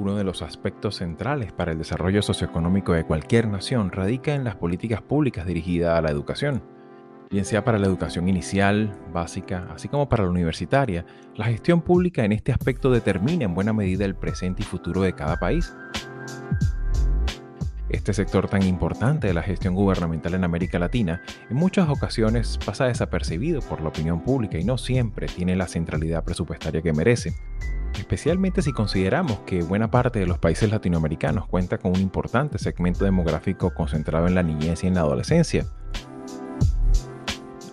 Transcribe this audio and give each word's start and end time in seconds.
Uno 0.00 0.14
de 0.14 0.24
los 0.24 0.40
aspectos 0.40 0.96
centrales 0.96 1.52
para 1.52 1.72
el 1.72 1.78
desarrollo 1.78 2.22
socioeconómico 2.22 2.94
de 2.94 3.04
cualquier 3.04 3.48
nación 3.48 3.92
radica 3.92 4.34
en 4.34 4.44
las 4.44 4.56
políticas 4.56 5.02
públicas 5.02 5.44
dirigidas 5.44 5.98
a 5.98 6.00
la 6.00 6.10
educación. 6.10 6.62
Bien 7.30 7.44
sea 7.44 7.66
para 7.66 7.78
la 7.78 7.86
educación 7.86 8.26
inicial, 8.26 8.98
básica, 9.12 9.68
así 9.70 9.88
como 9.88 10.08
para 10.08 10.24
la 10.24 10.30
universitaria, 10.30 11.04
la 11.36 11.44
gestión 11.44 11.82
pública 11.82 12.24
en 12.24 12.32
este 12.32 12.50
aspecto 12.50 12.90
determina 12.90 13.44
en 13.44 13.54
buena 13.54 13.74
medida 13.74 14.06
el 14.06 14.14
presente 14.14 14.62
y 14.62 14.64
futuro 14.64 15.02
de 15.02 15.12
cada 15.12 15.36
país. 15.36 15.76
Este 17.90 18.14
sector 18.14 18.48
tan 18.48 18.62
importante 18.62 19.26
de 19.26 19.34
la 19.34 19.42
gestión 19.42 19.74
gubernamental 19.74 20.32
en 20.32 20.44
América 20.44 20.78
Latina 20.78 21.20
en 21.50 21.58
muchas 21.58 21.90
ocasiones 21.90 22.58
pasa 22.64 22.86
desapercibido 22.86 23.60
por 23.60 23.82
la 23.82 23.90
opinión 23.90 24.22
pública 24.22 24.58
y 24.58 24.64
no 24.64 24.78
siempre 24.78 25.26
tiene 25.26 25.56
la 25.56 25.68
centralidad 25.68 26.24
presupuestaria 26.24 26.80
que 26.80 26.94
merece, 26.94 27.34
especialmente 28.00 28.62
si 28.62 28.72
consideramos 28.72 29.40
que 29.40 29.62
buena 29.62 29.90
parte 29.90 30.18
de 30.18 30.26
los 30.26 30.38
países 30.38 30.70
latinoamericanos 30.70 31.46
cuenta 31.46 31.78
con 31.78 31.92
un 31.92 32.00
importante 32.00 32.58
segmento 32.58 33.04
demográfico 33.04 33.72
concentrado 33.72 34.26
en 34.26 34.34
la 34.34 34.42
niñez 34.42 34.82
y 34.82 34.88
en 34.88 34.94
la 34.94 35.02
adolescencia. 35.02 35.66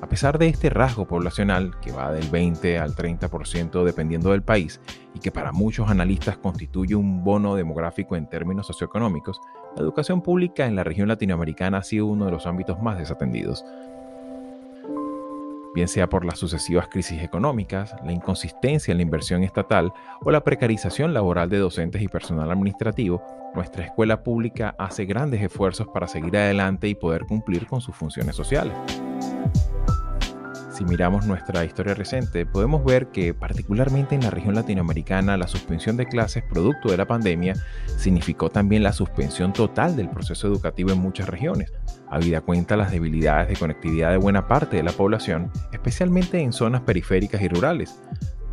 A 0.02 0.10
pesar 0.10 0.38
de 0.38 0.48
este 0.48 0.70
rasgo 0.70 1.08
poblacional, 1.08 1.80
que 1.82 1.92
va 1.92 2.12
del 2.12 2.30
20 2.30 2.78
al 2.78 2.96
30% 2.96 3.84
dependiendo 3.84 4.32
del 4.32 4.44
país, 4.44 4.80
y 5.14 5.20
que 5.20 5.32
para 5.32 5.52
muchos 5.52 5.90
analistas 5.90 6.38
constituye 6.38 6.96
un 6.96 7.24
bono 7.24 7.56
demográfico 7.56 8.16
en 8.16 8.30
términos 8.30 8.68
socioeconómicos, 8.68 9.42
la 9.76 9.82
educación 9.82 10.22
pública 10.22 10.66
en 10.66 10.76
la 10.76 10.84
región 10.84 11.08
latinoamericana 11.08 11.80
ha 11.80 11.84
sido 11.84 12.06
uno 12.06 12.26
de 12.26 12.32
los 12.32 12.46
ámbitos 12.46 12.82
más 12.82 12.98
desatendidos. 12.98 13.66
Bien 15.78 15.88
sea 15.88 16.10
por 16.10 16.26
las 16.26 16.40
sucesivas 16.40 16.88
crisis 16.88 17.22
económicas, 17.22 17.94
la 18.04 18.12
inconsistencia 18.12 18.92
en 18.92 18.98
la 18.98 19.04
inversión 19.04 19.44
estatal 19.44 19.94
o 20.26 20.32
la 20.32 20.44
precarización 20.44 21.14
laboral 21.14 21.50
de 21.50 21.60
docentes 21.60 22.02
y 22.02 22.08
personal 22.08 22.50
administrativo, 22.50 23.22
nuestra 23.54 23.86
escuela 23.86 24.24
pública 24.24 24.74
hace 24.80 25.06
grandes 25.06 25.40
esfuerzos 25.40 25.88
para 25.94 26.08
seguir 26.08 26.36
adelante 26.36 26.88
y 26.88 26.96
poder 26.96 27.28
cumplir 27.28 27.68
con 27.68 27.80
sus 27.80 27.96
funciones 27.96 28.36
sociales 28.36 28.74
si 30.78 30.86
miramos 30.86 31.26
nuestra 31.26 31.66
historia 31.66 31.96
reciente, 31.96 32.46
podemos 32.46 32.86
ver 32.86 33.08
que 33.08 33.34
particularmente 33.34 34.14
en 34.14 34.22
la 34.22 34.30
región 34.30 34.54
latinoamericana 34.54 35.36
la 35.36 35.48
suspensión 35.48 35.98
de 35.98 36.06
clases 36.06 36.44
producto 36.44 36.92
de 36.92 36.98
la 36.98 37.08
pandemia 37.08 37.56
significó 37.98 38.52
también 38.52 38.84
la 38.84 38.94
suspensión 38.94 39.54
total 39.54 39.96
del 39.96 40.08
proceso 40.08 40.46
educativo 40.46 40.92
en 40.92 41.00
muchas 41.00 41.30
regiones, 41.30 41.74
habida 42.12 42.42
cuenta 42.42 42.78
las 42.78 42.92
debilidades 42.92 43.50
de 43.50 43.56
conectividad 43.56 44.12
de 44.12 44.18
buena 44.18 44.48
parte 44.48 44.78
de 44.78 44.84
la 44.84 44.92
población, 44.92 45.52
especialmente 45.74 46.42
en 46.42 46.54
zonas 46.54 46.82
periféricas 46.82 47.42
y 47.42 47.48
rurales, 47.48 48.00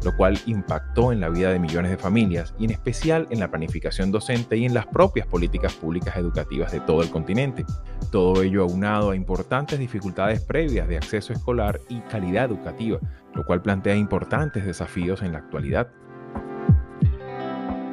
lo 0.05 0.15
cual 0.17 0.39
impactó 0.47 1.13
en 1.13 1.21
la 1.21 1.31
vida 1.31 1.51
de 1.51 1.59
millones 1.59 1.91
de 1.91 1.97
familias 1.97 2.55
y 2.59 2.67
en 2.67 2.71
especial 2.71 3.27
en 3.31 3.41
la 3.41 3.51
planificación 3.51 4.13
docente 4.13 4.57
y 4.57 4.67
en 4.67 4.75
las 4.75 4.87
propias 4.87 5.27
políticas 5.27 5.73
públicas 5.73 6.17
educativas 6.17 6.71
de 6.73 6.81
todo 6.81 7.03
el 7.03 7.11
continente. 7.11 7.65
Todo 8.13 8.43
ello 8.43 8.63
aunado 8.63 9.11
a 9.11 9.17
importantes 9.17 9.79
dificultades 9.79 10.41
previas 10.43 10.87
de 10.87 10.99
acceso 10.99 11.33
escolar 11.33 11.81
y 11.89 12.01
calidad 12.03 12.45
educativa, 12.45 13.01
lo 13.35 13.45
cual 13.47 13.63
plantea 13.63 13.97
importantes 13.97 14.67
desafíos 14.67 15.23
en 15.23 15.33
la 15.33 15.39
actualidad. 15.39 15.89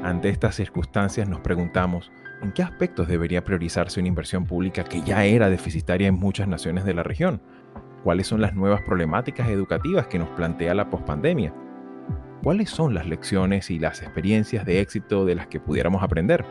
Ante 0.04 0.30
estas 0.30 0.56
circunstancias 0.56 1.30
nos 1.30 1.40
preguntamos, 1.40 2.12
¿en 2.42 2.52
qué 2.52 2.64
aspectos 2.64 3.08
debería 3.08 3.46
priorizarse 3.46 4.00
una 4.00 4.10
inversión 4.10 4.46
pública 4.46 4.84
que 4.84 5.02
ya 5.02 5.24
era 5.24 5.50
deficitaria 5.50 6.08
en 6.08 6.16
muchas 6.16 6.48
naciones 6.48 6.84
de 6.84 6.94
la 6.94 7.04
región? 7.04 7.42
¿Cuáles 8.04 8.28
son 8.28 8.42
las 8.42 8.56
nuevas 8.56 8.82
problemáticas 8.82 9.48
educativas 9.48 10.08
que 10.08 10.18
nos 10.20 10.30
plantea 10.30 10.74
la 10.74 10.90
pospandemia? 10.90 11.54
¿Cuáles 12.44 12.72
son 12.72 12.96
las 12.96 13.06
lecciones 13.06 13.70
y 13.70 13.78
las 13.78 14.02
experiencias 14.02 14.66
de 14.66 14.82
éxito 14.82 15.26
de 15.26 15.36
las 15.36 15.46
que 15.46 15.60
pudiéramos 15.60 16.02
aprender? 16.02 16.44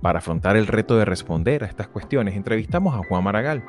Para 0.00 0.20
afrontar 0.20 0.56
el 0.56 0.66
reto 0.66 0.96
de 0.96 1.04
responder 1.04 1.62
a 1.62 1.66
estas 1.66 1.88
cuestiones, 1.88 2.34
entrevistamos 2.34 2.94
a 2.94 3.06
Juan 3.06 3.22
Maragall, 3.22 3.62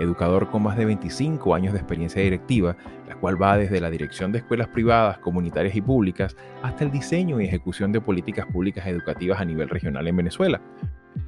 educador 0.00 0.50
con 0.50 0.64
más 0.64 0.76
de 0.76 0.86
25 0.86 1.54
años 1.54 1.74
de 1.74 1.78
experiencia 1.78 2.20
directiva, 2.20 2.76
la 3.08 3.14
cual 3.14 3.40
va 3.40 3.56
desde 3.56 3.80
la 3.80 3.88
dirección 3.88 4.32
de 4.32 4.38
escuelas 4.38 4.66
privadas, 4.66 5.18
comunitarias 5.18 5.76
y 5.76 5.80
públicas 5.80 6.36
hasta 6.60 6.82
el 6.82 6.90
diseño 6.90 7.40
y 7.40 7.44
ejecución 7.44 7.92
de 7.92 8.00
políticas 8.00 8.46
públicas 8.46 8.84
educativas 8.88 9.40
a 9.40 9.44
nivel 9.44 9.68
regional 9.68 10.08
en 10.08 10.16
Venezuela. 10.16 10.60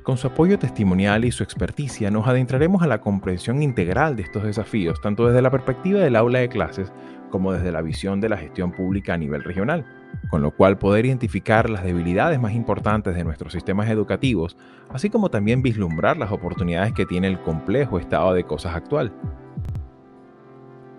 Con 0.02 0.16
su 0.16 0.26
apoyo 0.26 0.58
testimonial 0.58 1.24
y 1.24 1.30
su 1.30 1.44
experticia 1.44 2.10
nos 2.10 2.26
adentraremos 2.26 2.82
a 2.82 2.88
la 2.88 3.00
comprensión 3.00 3.62
integral 3.62 4.16
de 4.16 4.24
estos 4.24 4.42
desafíos, 4.42 5.00
tanto 5.00 5.28
desde 5.28 5.40
la 5.42 5.50
perspectiva 5.50 6.00
del 6.00 6.16
aula 6.16 6.40
de 6.40 6.48
clases 6.48 6.92
como 7.32 7.52
desde 7.52 7.72
la 7.72 7.82
visión 7.82 8.20
de 8.20 8.28
la 8.28 8.36
gestión 8.36 8.70
pública 8.70 9.14
a 9.14 9.18
nivel 9.18 9.42
regional, 9.42 9.84
con 10.30 10.42
lo 10.42 10.52
cual 10.52 10.78
poder 10.78 11.06
identificar 11.06 11.68
las 11.68 11.82
debilidades 11.82 12.38
más 12.38 12.52
importantes 12.52 13.16
de 13.16 13.24
nuestros 13.24 13.52
sistemas 13.52 13.90
educativos, 13.90 14.56
así 14.90 15.10
como 15.10 15.30
también 15.30 15.62
vislumbrar 15.62 16.16
las 16.16 16.30
oportunidades 16.30 16.92
que 16.92 17.06
tiene 17.06 17.26
el 17.26 17.40
complejo 17.40 17.98
estado 17.98 18.34
de 18.34 18.44
cosas 18.44 18.76
actual. 18.76 19.12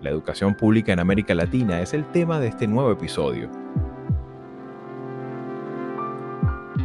La 0.02 0.10
educación 0.10 0.54
pública 0.54 0.92
en 0.92 1.00
América 1.00 1.34
Latina 1.34 1.80
es 1.80 1.94
el 1.94 2.04
tema 2.04 2.38
de 2.38 2.48
este 2.48 2.66
nuevo 2.66 2.92
episodio. 2.92 3.48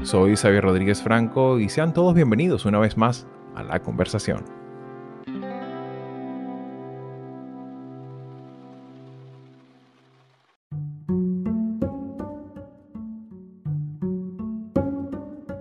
Soy 0.03 0.37
Xavier 0.37 0.63
Rodríguez 0.63 1.01
Franco 1.01 1.59
y 1.59 1.67
sean 1.67 1.91
todos 1.91 2.13
bienvenidos 2.13 2.65
una 2.65 2.79
vez 2.79 2.95
más 2.95 3.27
a 3.55 3.63
la 3.63 3.81
conversación. 3.81 4.45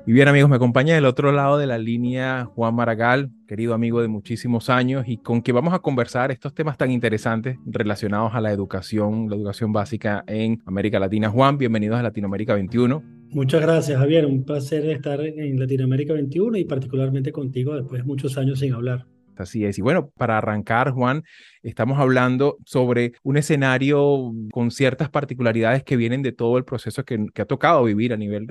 Y 0.08 0.12
bien 0.14 0.26
amigos, 0.26 0.48
me 0.48 0.56
acompaña 0.56 0.94
del 0.94 1.04
otro 1.04 1.32
lado 1.32 1.58
de 1.58 1.66
la 1.66 1.76
línea 1.76 2.46
Juan 2.46 2.74
Maragall, 2.74 3.30
querido 3.46 3.74
amigo 3.74 4.00
de 4.00 4.08
muchísimos 4.08 4.70
años 4.70 5.04
y 5.06 5.18
con 5.18 5.42
quien 5.42 5.56
vamos 5.56 5.74
a 5.74 5.80
conversar 5.80 6.30
estos 6.30 6.54
temas 6.54 6.78
tan 6.78 6.90
interesantes 6.90 7.58
relacionados 7.66 8.34
a 8.34 8.40
la 8.40 8.50
educación, 8.50 9.28
la 9.28 9.36
educación 9.36 9.70
básica 9.70 10.24
en 10.26 10.62
América 10.64 10.98
Latina. 10.98 11.28
Juan, 11.28 11.58
bienvenidos 11.58 11.98
a 11.98 12.02
Latinoamérica 12.02 12.54
21. 12.54 13.02
Muchas 13.32 13.60
gracias 13.60 13.98
Javier, 13.98 14.24
un 14.24 14.44
placer 14.44 14.86
estar 14.86 15.20
en 15.20 15.60
Latinoamérica 15.60 16.14
21 16.14 16.56
y 16.56 16.64
particularmente 16.64 17.30
contigo 17.30 17.76
después 17.76 18.00
de 18.00 18.06
muchos 18.06 18.38
años 18.38 18.60
sin 18.60 18.72
hablar. 18.72 19.04
Así 19.36 19.64
es. 19.64 19.78
Y 19.78 19.82
bueno, 19.82 20.10
para 20.16 20.38
arrancar, 20.38 20.90
Juan, 20.90 21.22
estamos 21.62 21.98
hablando 21.98 22.56
sobre 22.64 23.12
un 23.22 23.36
escenario 23.36 24.32
con 24.50 24.70
ciertas 24.70 25.10
particularidades 25.10 25.84
que 25.84 25.96
vienen 25.96 26.22
de 26.22 26.32
todo 26.32 26.58
el 26.58 26.64
proceso 26.64 27.04
que, 27.04 27.26
que 27.32 27.42
ha 27.42 27.46
tocado 27.46 27.84
vivir 27.84 28.12
a 28.12 28.16
nivel 28.16 28.46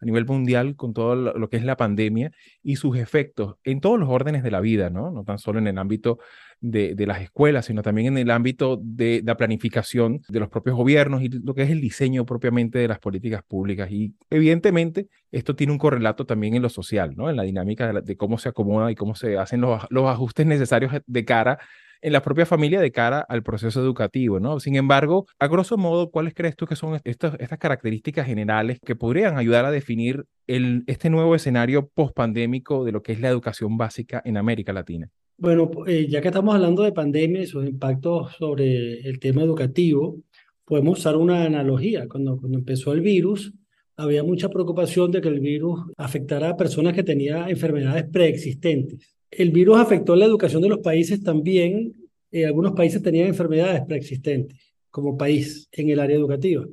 a 0.00 0.04
nivel 0.04 0.26
mundial 0.26 0.76
con 0.76 0.94
todo 0.94 1.14
lo 1.14 1.48
que 1.48 1.56
es 1.56 1.64
la 1.64 1.76
pandemia 1.76 2.32
y 2.62 2.76
sus 2.76 2.96
efectos 2.96 3.56
en 3.64 3.80
todos 3.80 3.98
los 3.98 4.08
órdenes 4.08 4.42
de 4.42 4.50
la 4.50 4.60
vida, 4.60 4.90
¿no? 4.90 5.10
No 5.10 5.24
tan 5.24 5.38
solo 5.38 5.58
en 5.58 5.66
el 5.66 5.78
ámbito 5.78 6.18
de, 6.60 6.94
las 7.06 7.22
escuelas, 7.22 7.66
sino 7.66 7.82
también 7.82 8.08
en 8.08 8.18
el 8.18 8.30
ámbito 8.30 8.78
de, 8.82 9.22
la 9.24 9.36
planificación 9.36 10.22
de 10.28 10.40
los 10.40 10.48
propios 10.48 10.76
gobiernos 10.76 11.22
y 11.22 11.28
lo 11.28 11.54
que 11.54 11.62
es 11.62 11.70
el 11.70 11.80
diseño 11.80 12.26
propiamente 12.26 12.78
de 12.78 12.88
las 12.88 12.98
políticas 12.98 13.42
públicas. 13.42 13.90
Y 13.90 14.14
evidentemente 14.28 15.08
esto 15.32 15.56
tiene 15.56 15.72
un 15.72 15.78
correlato 15.78 16.26
también 16.26 16.54
en 16.54 16.62
lo 16.62 16.68
social, 16.68 17.14
¿no? 17.16 17.30
En 17.30 17.36
la 17.36 17.42
dinámica 17.42 17.92
de, 17.92 18.16
cómo 18.16 18.38
se 18.38 18.50
acomoda 18.50 18.90
y 18.90 18.94
cómo 18.94 19.14
se 19.14 19.38
hacen 19.38 19.60
los, 19.60 19.86
los 19.90 20.06
ajustes 20.06 20.46
necesarios 20.46 20.92
de 21.06 21.24
cara 21.24 21.58
en 22.02 22.12
la 22.12 22.22
propia 22.22 22.46
familia 22.46 22.80
de 22.80 22.92
cara 22.92 23.20
al 23.20 23.42
proceso 23.42 23.80
educativo, 23.80 24.40
¿no? 24.40 24.60
Sin 24.60 24.76
embargo, 24.76 25.26
a 25.38 25.48
grosso 25.48 25.76
modo, 25.76 26.10
¿cuáles 26.10 26.34
crees 26.34 26.56
tú 26.56 26.66
que 26.66 26.76
son 26.76 27.00
estas, 27.04 27.36
características 27.58 28.26
generales 28.26 28.78
que 28.84 28.96
podrían 28.96 29.36
ayudar 29.36 29.64
a 29.64 29.70
definir 29.70 30.24
este 30.46 31.10
nuevo 31.10 31.34
escenario 31.34 31.88
post-pandémico 31.88 32.84
de 32.84 32.92
lo 32.92 33.02
que 33.02 33.12
es 33.12 33.20
la 33.20 33.28
educación 33.28 33.76
básica 33.76 34.22
en 34.24 34.36
América 34.36 34.72
Latina? 34.72 35.08
Bueno, 35.36 35.70
eh, 35.86 36.06
ya 36.08 36.20
que 36.20 36.28
estamos 36.28 36.54
hablando 36.54 36.82
de 36.82 36.92
pandemia 36.92 37.42
y 37.42 37.46
sus 37.46 37.66
impactos 37.66 38.32
sobre 38.36 39.00
el 39.00 39.18
tema 39.18 39.42
educativo, 39.42 40.18
podemos 40.64 40.98
usar 40.98 41.16
una 41.16 41.44
analogía. 41.44 42.06
Cuando, 42.08 42.38
cuando 42.38 42.58
empezó 42.58 42.92
el 42.92 43.00
virus, 43.00 43.52
había 43.96 44.22
mucha 44.22 44.48
preocupación 44.48 45.10
de 45.10 45.20
que 45.20 45.28
el 45.28 45.40
virus 45.40 45.80
afectara 45.96 46.50
a 46.50 46.56
personas 46.56 46.94
que 46.94 47.02
tenían 47.02 47.48
enfermedades 47.48 48.04
preexistentes. 48.10 49.14
El 49.30 49.50
virus 49.50 49.78
afectó 49.78 50.16
la 50.16 50.24
educación 50.24 50.62
de 50.62 50.68
los 50.68 50.78
países 50.78 51.22
también. 51.22 51.92
Eh, 52.32 52.46
algunos 52.46 52.72
países 52.72 53.02
tenían 53.02 53.28
enfermedades 53.28 53.82
preexistentes 53.86 54.58
como 54.90 55.16
país 55.16 55.68
en 55.72 55.90
el 55.90 56.00
área 56.00 56.16
educativa. 56.16 56.66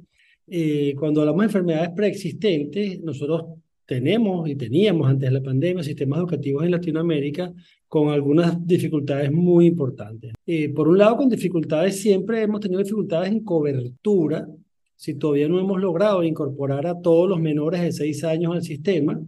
Eh, 0.48 0.96
cuando 0.98 1.22
hablamos 1.22 1.42
de 1.42 1.46
enfermedades 1.46 1.90
preexistentes, 1.96 3.02
nosotros 3.02 3.46
tenemos 3.86 4.50
y 4.50 4.56
teníamos 4.56 5.08
antes 5.08 5.30
de 5.30 5.40
la 5.40 5.44
pandemia 5.44 5.84
sistemas 5.84 6.20
educativos 6.20 6.64
en 6.64 6.72
Latinoamérica 6.72 7.54
con 7.88 8.10
algunas 8.10 8.66
dificultades 8.66 9.32
muy 9.32 9.66
importantes. 9.66 10.34
Eh, 10.46 10.70
por 10.70 10.88
un 10.90 10.98
lado, 10.98 11.18
con 11.18 11.30
dificultades 11.30 12.00
siempre 12.02 12.42
hemos 12.42 12.60
tenido 12.60 12.82
dificultades 12.82 13.32
en 13.32 13.44
cobertura, 13.44 14.48
si 14.96 15.14
todavía 15.14 15.48
no 15.48 15.60
hemos 15.60 15.80
logrado 15.80 16.24
incorporar 16.24 16.88
a 16.88 17.00
todos 17.00 17.30
los 17.30 17.40
menores 17.40 17.82
de 17.82 17.92
6 17.92 18.24
años 18.24 18.56
al 18.56 18.64
sistema, 18.64 19.22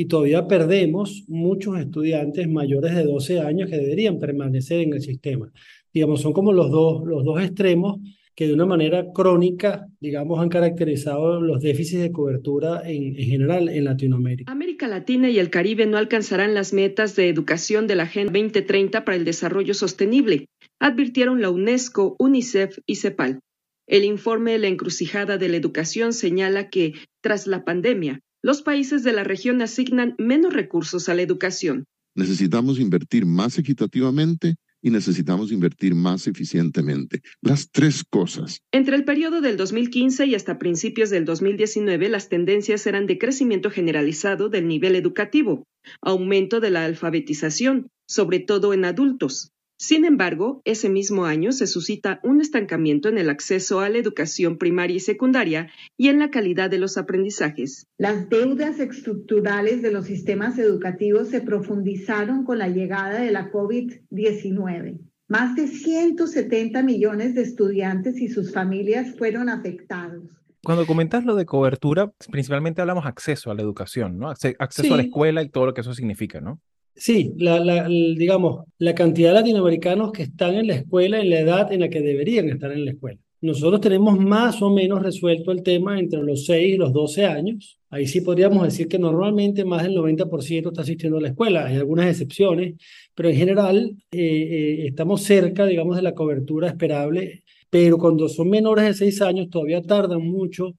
y 0.00 0.06
todavía 0.06 0.48
perdemos 0.48 1.24
muchos 1.28 1.78
estudiantes 1.78 2.48
mayores 2.48 2.94
de 2.94 3.04
12 3.04 3.40
años 3.40 3.68
que 3.68 3.76
deberían 3.76 4.18
permanecer 4.18 4.80
en 4.80 4.94
el 4.94 5.02
sistema. 5.02 5.52
Digamos, 5.92 6.22
son 6.22 6.32
como 6.32 6.54
los 6.54 6.70
dos, 6.70 7.02
los 7.04 7.22
dos 7.22 7.42
extremos 7.42 8.00
que 8.34 8.46
de 8.46 8.54
una 8.54 8.64
manera 8.64 9.12
crónica, 9.12 9.88
digamos, 10.00 10.40
han 10.40 10.48
caracterizado 10.48 11.42
los 11.42 11.60
déficits 11.60 12.00
de 12.00 12.12
cobertura 12.12 12.80
en, 12.86 13.14
en, 13.14 13.26
general 13.26 13.68
en 13.68 13.84
Latinoamérica. 13.84 14.50
América 14.50 14.88
Latina 14.88 15.28
y 15.28 15.38
el 15.38 15.50
Caribe 15.50 15.84
no 15.84 15.98
alcanzarán 15.98 16.54
las 16.54 16.72
metas 16.72 17.14
de 17.14 17.28
educación 17.28 17.86
de 17.86 17.96
la 17.96 18.04
Agenda 18.04 18.32
2030 18.32 19.04
para 19.04 19.18
el 19.18 19.26
Desarrollo 19.26 19.74
Sostenible, 19.74 20.46
advirtieron 20.78 21.42
la 21.42 21.50
UNESCO, 21.50 22.16
UNICEF 22.18 22.78
y 22.86 22.94
CEPAL. 22.94 23.40
El 23.86 24.04
informe 24.04 24.56
La 24.56 24.68
encrucijada 24.68 25.36
de 25.36 25.50
la 25.50 25.58
educación 25.58 26.14
señala 26.14 26.70
que, 26.70 26.94
tras 27.20 27.46
la 27.46 27.64
pandemia, 27.64 28.22
los 28.42 28.62
países 28.62 29.02
de 29.04 29.12
la 29.12 29.24
región 29.24 29.62
asignan 29.62 30.14
menos 30.18 30.52
recursos 30.52 31.08
a 31.08 31.14
la 31.14 31.22
educación. 31.22 31.84
Necesitamos 32.14 32.80
invertir 32.80 33.26
más 33.26 33.58
equitativamente 33.58 34.56
y 34.82 34.90
necesitamos 34.90 35.52
invertir 35.52 35.94
más 35.94 36.26
eficientemente. 36.26 37.20
Las 37.42 37.70
tres 37.70 38.02
cosas. 38.08 38.60
Entre 38.72 38.96
el 38.96 39.04
periodo 39.04 39.40
del 39.40 39.56
2015 39.56 40.26
y 40.26 40.34
hasta 40.34 40.58
principios 40.58 41.10
del 41.10 41.24
2019, 41.24 42.08
las 42.08 42.28
tendencias 42.28 42.86
eran 42.86 43.06
de 43.06 43.18
crecimiento 43.18 43.70
generalizado 43.70 44.48
del 44.48 44.66
nivel 44.66 44.96
educativo, 44.96 45.66
aumento 46.00 46.60
de 46.60 46.70
la 46.70 46.84
alfabetización, 46.84 47.88
sobre 48.06 48.40
todo 48.40 48.72
en 48.72 48.84
adultos, 48.84 49.52
sin 49.80 50.04
embargo, 50.04 50.60
ese 50.66 50.90
mismo 50.90 51.24
año 51.24 51.52
se 51.52 51.66
suscita 51.66 52.20
un 52.22 52.42
estancamiento 52.42 53.08
en 53.08 53.16
el 53.16 53.30
acceso 53.30 53.80
a 53.80 53.88
la 53.88 53.96
educación 53.96 54.58
primaria 54.58 54.96
y 54.96 55.00
secundaria 55.00 55.70
y 55.96 56.08
en 56.08 56.18
la 56.18 56.30
calidad 56.30 56.68
de 56.68 56.76
los 56.76 56.98
aprendizajes. 56.98 57.86
Las 57.96 58.28
deudas 58.28 58.78
estructurales 58.78 59.80
de 59.80 59.90
los 59.90 60.04
sistemas 60.04 60.58
educativos 60.58 61.28
se 61.28 61.40
profundizaron 61.40 62.44
con 62.44 62.58
la 62.58 62.68
llegada 62.68 63.22
de 63.22 63.30
la 63.30 63.50
COVID-19. 63.50 65.00
Más 65.28 65.56
de 65.56 65.66
170 65.66 66.82
millones 66.82 67.34
de 67.34 67.40
estudiantes 67.40 68.20
y 68.20 68.28
sus 68.28 68.52
familias 68.52 69.16
fueron 69.16 69.48
afectados. 69.48 70.24
Cuando 70.62 70.84
comentas 70.84 71.24
lo 71.24 71.36
de 71.36 71.46
cobertura, 71.46 72.12
principalmente 72.30 72.82
hablamos 72.82 73.06
acceso 73.06 73.50
a 73.50 73.54
la 73.54 73.62
educación, 73.62 74.18
¿no? 74.18 74.28
Acceso 74.28 74.92
a 74.92 74.98
la 74.98 75.04
escuela 75.04 75.42
y 75.42 75.48
todo 75.48 75.64
lo 75.64 75.72
que 75.72 75.80
eso 75.80 75.94
significa, 75.94 76.42
¿no? 76.42 76.60
Sí, 76.94 77.32
la, 77.38 77.88
digamos, 77.88 78.66
la 78.78 78.94
cantidad 78.94 79.30
de 79.30 79.36
latinoamericanos 79.36 80.12
que 80.12 80.24
están 80.24 80.54
en 80.54 80.66
la 80.66 80.74
escuela 80.74 81.20
en 81.20 81.30
la 81.30 81.40
edad 81.40 81.72
en 81.72 81.80
la 81.80 81.88
que 81.88 82.00
deberían 82.00 82.48
estar 82.48 82.70
en 82.72 82.84
la 82.84 82.90
escuela. 82.90 83.18
Nosotros 83.42 83.80
tenemos 83.80 84.18
más 84.18 84.60
o 84.60 84.68
menos 84.68 85.02
resuelto 85.02 85.50
el 85.50 85.62
tema 85.62 85.98
entre 85.98 86.20
los 86.22 86.44
6 86.44 86.74
y 86.74 86.76
los 86.76 86.92
12 86.92 87.24
años. 87.24 87.78
Ahí 87.88 88.06
sí 88.06 88.20
podríamos 88.20 88.62
decir 88.64 88.86
que 88.86 88.98
normalmente 88.98 89.64
más 89.64 89.82
del 89.82 89.94
90% 89.94 90.68
está 90.68 90.82
asistiendo 90.82 91.16
a 91.16 91.22
la 91.22 91.28
escuela. 91.28 91.64
Hay 91.66 91.76
algunas 91.76 92.06
excepciones, 92.06 92.74
pero 93.14 93.30
en 93.30 93.36
general 93.36 93.96
eh, 94.10 94.18
eh, 94.20 94.86
estamos 94.88 95.22
cerca, 95.22 95.64
digamos, 95.64 95.96
de 95.96 96.02
la 96.02 96.14
cobertura 96.14 96.68
esperable. 96.68 97.42
Pero 97.70 97.96
cuando 97.96 98.28
son 98.28 98.50
menores 98.50 98.84
de 98.84 98.94
6 98.94 99.22
años 99.22 99.48
todavía 99.48 99.80
tardan 99.80 100.22
mucho 100.22 100.74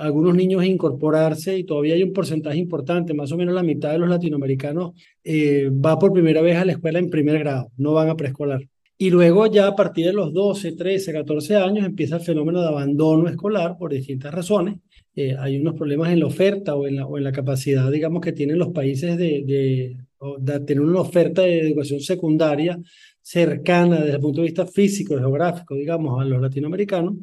algunos 0.00 0.34
niños 0.34 0.64
incorporarse 0.64 1.58
y 1.58 1.64
todavía 1.64 1.94
hay 1.94 2.02
un 2.02 2.12
porcentaje 2.12 2.58
importante, 2.58 3.14
más 3.14 3.32
o 3.32 3.36
menos 3.36 3.54
la 3.54 3.62
mitad 3.62 3.92
de 3.92 3.98
los 3.98 4.08
latinoamericanos 4.08 4.92
eh, 5.24 5.70
va 5.70 5.98
por 5.98 6.12
primera 6.12 6.42
vez 6.42 6.56
a 6.56 6.64
la 6.64 6.72
escuela 6.72 6.98
en 6.98 7.10
primer 7.10 7.38
grado, 7.38 7.70
no 7.76 7.92
van 7.92 8.08
a 8.08 8.16
preescolar. 8.16 8.60
Y 8.96 9.10
luego 9.10 9.46
ya 9.46 9.66
a 9.66 9.74
partir 9.74 10.06
de 10.06 10.12
los 10.12 10.32
12, 10.32 10.72
13, 10.72 11.12
14 11.12 11.56
años 11.56 11.84
empieza 11.84 12.16
el 12.16 12.22
fenómeno 12.22 12.60
de 12.60 12.68
abandono 12.68 13.28
escolar 13.28 13.76
por 13.76 13.92
distintas 13.92 14.32
razones. 14.32 14.76
Eh, 15.16 15.34
hay 15.38 15.58
unos 15.58 15.74
problemas 15.74 16.12
en 16.12 16.20
la 16.20 16.26
oferta 16.26 16.76
o 16.76 16.86
en 16.86 16.96
la, 16.96 17.06
o 17.06 17.18
en 17.18 17.24
la 17.24 17.32
capacidad, 17.32 17.90
digamos, 17.90 18.20
que 18.20 18.32
tienen 18.32 18.58
los 18.58 18.68
países 18.68 19.16
de, 19.18 19.42
de, 19.44 19.96
de 20.38 20.60
tener 20.60 20.82
una 20.82 21.00
oferta 21.00 21.42
de 21.42 21.60
educación 21.60 22.00
secundaria 22.00 22.78
cercana 23.24 24.00
desde 24.00 24.16
el 24.16 24.20
punto 24.20 24.42
de 24.42 24.48
vista 24.48 24.66
físico, 24.66 25.16
geográfico, 25.16 25.74
digamos, 25.74 26.20
a 26.20 26.26
los 26.26 26.42
latinoamericanos, 26.42 27.14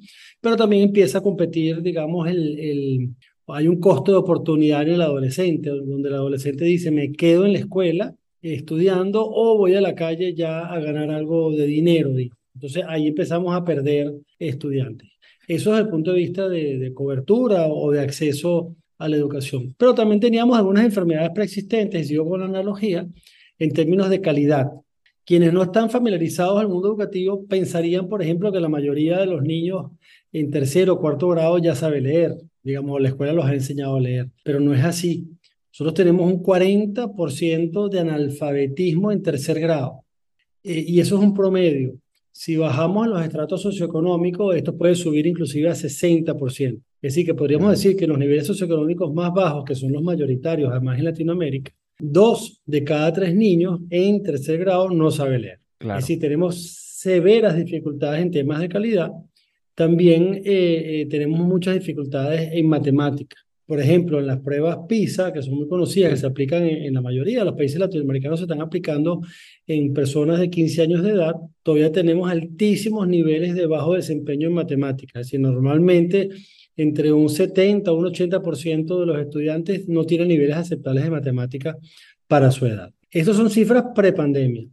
pero 0.41 0.55
también 0.55 0.83
empieza 0.83 1.19
a 1.19 1.21
competir, 1.21 1.81
digamos, 1.81 2.27
el, 2.27 2.59
el, 2.59 3.09
hay 3.47 3.67
un 3.67 3.79
costo 3.79 4.11
de 4.11 4.17
oportunidad 4.17 4.81
en 4.81 4.95
el 4.95 5.01
adolescente, 5.01 5.69
donde 5.69 6.09
el 6.09 6.15
adolescente 6.15 6.65
dice, 6.65 6.89
me 6.89 7.11
quedo 7.11 7.45
en 7.45 7.53
la 7.53 7.59
escuela 7.59 8.15
estudiando 8.41 9.23
o 9.23 9.57
voy 9.57 9.75
a 9.75 9.81
la 9.81 9.93
calle 9.93 10.33
ya 10.33 10.61
a 10.61 10.79
ganar 10.79 11.11
algo 11.11 11.51
de 11.51 11.67
dinero. 11.67 12.11
Digo. 12.13 12.35
Entonces 12.55 12.83
ahí 12.87 13.07
empezamos 13.07 13.55
a 13.55 13.63
perder 13.63 14.13
estudiantes. 14.39 15.09
Eso 15.47 15.71
desde 15.71 15.83
el 15.83 15.89
punto 15.89 16.13
de 16.13 16.19
vista 16.19 16.49
de, 16.49 16.91
cobertura 16.93 17.67
o 17.67 17.91
de 17.91 17.99
acceso 17.99 18.75
a 18.97 19.07
la 19.07 19.17
educación. 19.17 19.75
Pero 19.77 19.93
también 19.93 20.19
teníamos 20.19 20.57
algunas 20.57 20.85
enfermedades 20.85 21.31
preexistentes, 21.33 22.05
y 22.05 22.09
sigo 22.09 22.27
con 22.27 22.39
la 22.39 22.45
analogía, 22.47 23.07
en 23.59 23.71
términos 23.71 24.09
de 24.09 24.21
calidad. 24.21 24.67
Quienes 25.25 25.53
no 25.53 25.63
están 25.63 25.89
familiarizados 25.89 26.59
al 26.59 26.67
mundo 26.67 26.89
educativo 26.89 27.45
pensarían, 27.47 28.09
por 28.09 28.21
ejemplo, 28.21 28.51
que 28.51 28.59
la 28.59 28.69
mayoría 28.69 29.19
de 29.19 29.27
los 29.27 29.43
niños 29.43 29.91
en 30.31 30.49
tercero 30.49 30.93
o 30.93 30.99
cuarto 30.99 31.29
grado 31.29 31.57
ya 31.57 31.75
sabe 31.75 32.01
leer. 32.01 32.35
Digamos, 32.63 33.01
la 33.01 33.09
escuela 33.09 33.33
los 33.33 33.45
ha 33.45 33.53
enseñado 33.53 33.95
a 33.95 34.01
leer, 34.01 34.29
pero 34.43 34.59
no 34.59 34.73
es 34.73 34.83
así. 34.83 35.27
Nosotros 35.71 35.93
tenemos 35.93 36.31
un 36.31 36.43
40% 36.43 37.89
de 37.89 37.99
analfabetismo 37.99 39.11
en 39.11 39.21
tercer 39.21 39.59
grado. 39.59 40.03
Eh, 40.63 40.83
y 40.87 40.99
eso 40.99 41.17
es 41.17 41.23
un 41.23 41.33
promedio. 41.33 41.97
Si 42.31 42.55
bajamos 42.55 43.05
a 43.05 43.09
los 43.09 43.23
estratos 43.23 43.61
socioeconómicos, 43.61 44.55
esto 44.55 44.77
puede 44.77 44.95
subir 44.95 45.27
inclusive 45.27 45.69
a 45.69 45.75
60%. 45.75 46.81
Es 47.01 47.15
decir, 47.15 47.25
que 47.25 47.33
podríamos 47.33 47.71
decir 47.71 47.95
que 47.95 48.07
los 48.07 48.17
niveles 48.17 48.47
socioeconómicos 48.47 49.13
más 49.13 49.33
bajos, 49.33 49.65
que 49.65 49.75
son 49.75 49.91
los 49.91 50.03
mayoritarios, 50.03 50.71
además 50.71 50.99
en 50.99 51.05
Latinoamérica, 51.05 51.71
dos 52.01 52.61
de 52.65 52.83
cada 52.83 53.13
tres 53.13 53.35
niños 53.35 53.79
en 53.89 54.23
tercer 54.23 54.59
grado 54.59 54.89
no 54.89 55.11
sabe 55.11 55.39
leer. 55.39 55.59
Claro. 55.77 55.99
Es 55.99 56.05
decir, 56.05 56.19
tenemos 56.19 56.73
severas 56.97 57.55
dificultades 57.55 58.21
en 58.21 58.31
temas 58.31 58.59
de 58.59 58.69
calidad. 58.69 59.11
También 59.75 60.35
eh, 60.43 61.01
eh, 61.01 61.07
tenemos 61.09 61.39
muchas 61.39 61.75
dificultades 61.75 62.49
en 62.53 62.67
matemáticas. 62.67 63.41
Por 63.71 63.79
ejemplo, 63.79 64.19
en 64.19 64.27
las 64.27 64.41
pruebas 64.41 64.79
PISA, 64.89 65.31
que 65.31 65.41
son 65.41 65.55
muy 65.55 65.65
conocidas, 65.69 66.11
que 66.11 66.17
se 66.17 66.27
aplican 66.27 66.63
en, 66.63 66.83
en, 66.87 66.93
la 66.93 66.99
mayoría 66.99 67.39
de 67.39 67.45
los 67.45 67.53
países 67.53 67.79
latinoamericanos, 67.79 68.37
se 68.37 68.43
están 68.43 68.59
aplicando 68.59 69.21
en 69.65 69.93
personas 69.93 70.41
de 70.41 70.49
15 70.49 70.81
años 70.81 71.01
de 71.01 71.11
edad, 71.11 71.35
todavía 71.63 71.89
tenemos 71.89 72.29
altísimos 72.29 73.07
niveles 73.07 73.55
de 73.55 73.65
bajo 73.67 73.93
desempeño 73.93 74.49
en 74.49 74.55
matemáticas. 74.55 75.21
Es 75.21 75.27
decir, 75.27 75.39
normalmente 75.39 76.27
entre 76.75 77.13
un 77.13 77.29
70 77.29 77.93
o 77.93 77.95
un 77.95 78.07
80% 78.07 78.99
de 78.99 79.05
los 79.05 79.17
estudiantes 79.17 79.87
no 79.87 80.03
tienen 80.03 80.27
niveles 80.27 80.57
aceptables 80.57 81.05
de 81.05 81.09
matemática 81.09 81.77
para 82.27 82.51
su 82.51 82.65
edad. 82.65 82.93
Estas 83.09 83.37
son 83.37 83.49
cifras 83.49 83.85
prepandemia. 83.95 84.67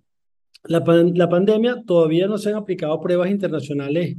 La, 0.64 0.80
la 1.14 1.28
pandemia 1.28 1.84
todavía 1.86 2.26
no 2.26 2.36
se 2.36 2.48
han 2.48 2.56
aplicado 2.56 3.00
pruebas 3.00 3.30
internacionales 3.30 4.16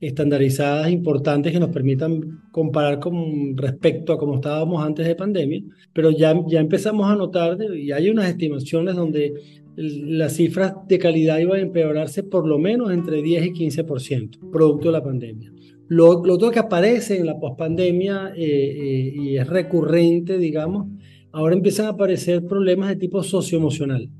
estandarizadas 0.00 0.90
importantes 0.90 1.52
que 1.52 1.60
nos 1.60 1.70
permitan 1.70 2.42
comparar 2.52 3.00
con 3.00 3.56
respecto 3.56 4.12
a 4.12 4.18
cómo 4.18 4.36
estábamos 4.36 4.84
antes 4.84 5.06
de 5.06 5.14
pandemia, 5.14 5.62
pero 5.92 6.10
ya, 6.10 6.34
ya 6.46 6.60
empezamos 6.60 7.10
a 7.10 7.16
notar 7.16 7.58
y 7.74 7.90
hay 7.90 8.08
unas 8.10 8.28
estimaciones 8.28 8.94
donde 8.94 9.34
las 9.76 10.34
cifras 10.34 10.74
de 10.88 10.98
calidad 10.98 11.38
iban 11.38 11.58
a 11.58 11.62
empeorarse 11.62 12.22
por 12.22 12.46
lo 12.46 12.58
menos 12.58 12.92
entre 12.92 13.22
10 13.22 13.46
y 13.46 13.50
15%, 13.50 14.50
producto 14.50 14.88
de 14.88 14.92
la 14.92 15.04
pandemia. 15.04 15.52
Lo, 15.88 16.24
lo 16.24 16.34
otro 16.34 16.50
que 16.50 16.58
aparece 16.58 17.18
en 17.18 17.26
la 17.26 17.38
pospandemia 17.38 18.32
eh, 18.36 18.44
eh, 18.44 19.12
y 19.14 19.36
es 19.36 19.46
recurrente, 19.46 20.36
digamos, 20.36 20.86
ahora 21.32 21.54
empiezan 21.54 21.86
a 21.86 21.90
aparecer 21.90 22.44
problemas 22.44 22.88
de 22.88 22.96
tipo 22.96 23.22
socioemocional. 23.22 24.10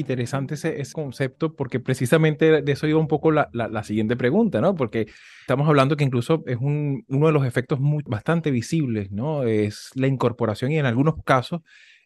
Interesante 0.00 0.54
ese, 0.54 0.82
concepto 0.92 1.54
porque 1.54 1.80
precisamente 1.80 2.62
de 2.62 2.72
eso 2.72 2.86
iba 2.86 2.98
un 2.98 3.08
poco 3.08 3.30
la, 3.30 3.48
la, 3.52 3.68
la, 3.68 3.82
siguiente 3.82 4.16
pregunta, 4.16 4.60
¿no? 4.60 4.74
Porque 4.74 5.06
estamos 5.40 5.68
hablando 5.68 5.96
que 5.96 6.04
incluso 6.04 6.42
es 6.46 6.58
un, 6.60 7.04
uno 7.08 7.26
de 7.26 7.32
los 7.32 7.46
efectos 7.46 7.80
muy, 7.80 8.02
bastante 8.06 8.50
visibles, 8.50 9.10
¿no? 9.10 9.44
Es 9.44 9.90
la 9.94 10.06
incorporación 10.06 10.72
y 10.72 10.78
en 10.78 10.86
algunos 10.86 11.14
casos 11.24 11.62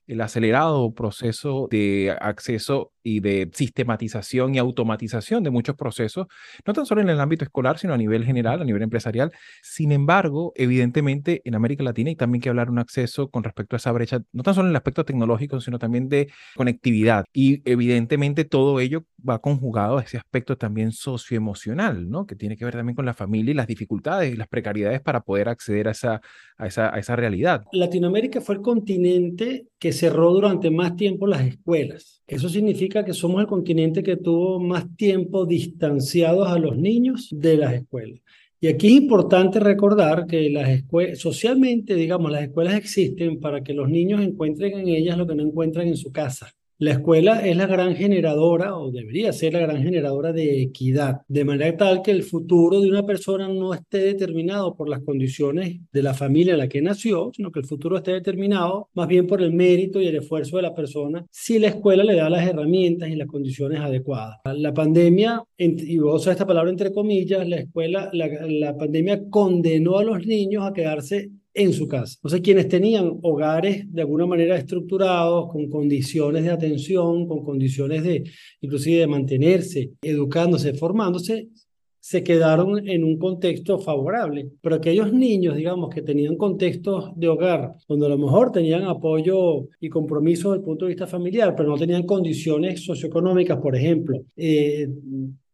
el 0.08 0.22
acelerado 0.22 0.94
proceso 0.94 1.68
de 1.70 2.16
acceso 2.18 2.92
y 3.08 3.20
de 3.20 3.48
sistematización 3.52 4.54
y 4.54 4.58
automatización 4.58 5.42
de 5.42 5.50
muchos 5.50 5.76
procesos, 5.76 6.26
no 6.66 6.72
tan 6.72 6.84
solo 6.84 7.00
en 7.00 7.08
el 7.08 7.20
ámbito 7.20 7.44
escolar, 7.44 7.78
sino 7.78 7.94
a 7.94 7.96
nivel 7.96 8.24
general, 8.24 8.60
a 8.60 8.64
nivel 8.64 8.82
empresarial. 8.82 9.32
Sin 9.62 9.92
embargo, 9.92 10.52
evidentemente 10.56 11.40
en 11.44 11.54
América 11.54 11.82
Latina 11.82 12.10
hay 12.10 12.16
también 12.16 12.42
que 12.42 12.50
hablar 12.50 12.70
un 12.70 12.78
acceso 12.78 13.30
con 13.30 13.44
respecto 13.44 13.76
a 13.76 13.78
esa 13.78 13.92
brecha, 13.92 14.20
no 14.32 14.42
tan 14.42 14.54
solo 14.54 14.66
en 14.66 14.70
el 14.70 14.76
aspecto 14.76 15.04
tecnológico, 15.04 15.60
sino 15.60 15.78
también 15.78 16.08
de 16.08 16.28
conectividad. 16.54 17.24
Y 17.32 17.62
evidentemente 17.70 18.44
todo 18.44 18.80
ello 18.80 19.04
va 19.26 19.40
conjugado 19.40 19.98
a 19.98 20.02
ese 20.02 20.18
aspecto 20.18 20.56
también 20.56 20.92
socioemocional, 20.92 22.08
¿no? 22.08 22.26
Que 22.26 22.36
tiene 22.36 22.56
que 22.56 22.64
ver 22.64 22.74
también 22.74 22.94
con 22.94 23.06
la 23.06 23.14
familia 23.14 23.52
y 23.52 23.54
las 23.54 23.66
dificultades 23.66 24.32
y 24.32 24.36
las 24.36 24.48
precariedades 24.48 25.00
para 25.00 25.22
poder 25.22 25.48
acceder 25.48 25.88
a 25.88 25.92
esa, 25.92 26.20
a 26.56 26.66
esa, 26.66 26.94
a 26.94 26.98
esa 26.98 27.16
realidad. 27.16 27.64
Latinoamérica 27.72 28.40
fue 28.40 28.56
el 28.56 28.60
continente 28.60 29.66
que 29.78 29.92
cerró 29.92 30.32
durante 30.32 30.70
más 30.70 30.96
tiempo 30.96 31.26
las 31.26 31.42
escuelas. 31.42 32.22
Eso 32.26 32.48
significa 32.48 32.97
que 33.04 33.12
somos 33.12 33.40
el 33.40 33.46
continente 33.46 34.02
que 34.02 34.16
tuvo 34.16 34.60
más 34.60 34.94
tiempo 34.96 35.46
distanciados 35.46 36.48
a 36.48 36.58
los 36.58 36.76
niños 36.76 37.28
de 37.30 37.56
las 37.56 37.74
escuelas. 37.74 38.20
Y 38.60 38.66
aquí 38.66 38.88
es 38.88 38.94
importante 38.94 39.60
recordar 39.60 40.26
que 40.26 40.50
las 40.50 40.68
escuelas, 40.68 41.18
socialmente, 41.18 41.94
digamos, 41.94 42.32
las 42.32 42.42
escuelas 42.42 42.74
existen 42.74 43.38
para 43.38 43.62
que 43.62 43.72
los 43.72 43.88
niños 43.88 44.20
encuentren 44.20 44.78
en 44.78 44.88
ellas 44.88 45.16
lo 45.16 45.26
que 45.26 45.34
no 45.36 45.44
encuentran 45.44 45.86
en 45.86 45.96
su 45.96 46.10
casa. 46.10 46.52
La 46.80 46.92
escuela 46.92 47.44
es 47.44 47.56
la 47.56 47.66
gran 47.66 47.96
generadora, 47.96 48.76
o 48.76 48.92
debería 48.92 49.32
ser 49.32 49.54
la 49.54 49.58
gran 49.58 49.82
generadora 49.82 50.32
de 50.32 50.62
equidad, 50.62 51.22
de 51.26 51.44
manera 51.44 51.76
tal 51.76 52.02
que 52.02 52.12
el 52.12 52.22
futuro 52.22 52.80
de 52.80 52.88
una 52.88 53.04
persona 53.04 53.48
no 53.48 53.74
esté 53.74 53.98
determinado 53.98 54.76
por 54.76 54.88
las 54.88 55.02
condiciones 55.02 55.80
de 55.92 56.02
la 56.04 56.14
familia 56.14 56.52
en 56.52 56.58
la 56.58 56.68
que 56.68 56.80
nació, 56.80 57.32
sino 57.34 57.50
que 57.50 57.58
el 57.58 57.66
futuro 57.66 57.96
esté 57.96 58.12
determinado 58.12 58.90
más 58.94 59.08
bien 59.08 59.26
por 59.26 59.42
el 59.42 59.52
mérito 59.52 60.00
y 60.00 60.06
el 60.06 60.14
esfuerzo 60.14 60.58
de 60.58 60.62
la 60.62 60.72
persona 60.72 61.26
si 61.32 61.58
la 61.58 61.66
escuela 61.66 62.04
le 62.04 62.14
da 62.14 62.30
las 62.30 62.46
herramientas 62.46 63.08
y 63.08 63.16
las 63.16 63.26
condiciones 63.26 63.80
adecuadas. 63.80 64.36
La 64.44 64.72
pandemia, 64.72 65.42
y 65.56 65.98
voy 65.98 66.22
a 66.24 66.30
esta 66.30 66.46
palabra 66.46 66.70
entre 66.70 66.92
comillas, 66.92 67.48
la 67.48 67.56
escuela, 67.56 68.08
la, 68.12 68.28
la 68.46 68.76
pandemia 68.76 69.28
condenó 69.28 69.98
a 69.98 70.04
los 70.04 70.24
niños 70.24 70.64
a 70.64 70.72
quedarse 70.72 71.30
en 71.54 71.72
su 71.72 71.88
casa. 71.88 72.14
Entonces, 72.18 72.40
quienes 72.40 72.68
tenían 72.68 73.18
hogares 73.22 73.92
de 73.92 74.02
alguna 74.02 74.26
manera 74.26 74.56
estructurados, 74.56 75.50
con 75.50 75.68
condiciones 75.68 76.44
de 76.44 76.50
atención, 76.50 77.26
con 77.26 77.42
condiciones 77.44 78.02
de, 78.02 78.24
inclusive 78.60 79.00
de 79.00 79.06
mantenerse, 79.06 79.90
educándose, 80.02 80.74
formándose, 80.74 81.48
se 82.00 82.22
quedaron 82.22 82.88
en 82.88 83.04
un 83.04 83.18
contexto 83.18 83.78
favorable. 83.78 84.48
Pero 84.62 84.76
aquellos 84.76 85.12
niños, 85.12 85.56
digamos, 85.56 85.90
que 85.90 86.02
tenían 86.02 86.36
contextos 86.36 87.10
de 87.16 87.28
hogar, 87.28 87.74
donde 87.86 88.06
a 88.06 88.08
lo 88.08 88.18
mejor 88.18 88.50
tenían 88.52 88.84
apoyo 88.84 89.68
y 89.80 89.88
compromiso 89.88 90.50
desde 90.50 90.60
el 90.60 90.64
punto 90.64 90.84
de 90.84 90.90
vista 90.90 91.06
familiar, 91.06 91.54
pero 91.54 91.68
no 91.68 91.76
tenían 91.76 92.04
condiciones 92.04 92.84
socioeconómicas, 92.84 93.58
por 93.58 93.76
ejemplo, 93.76 94.22
eh, 94.36 94.88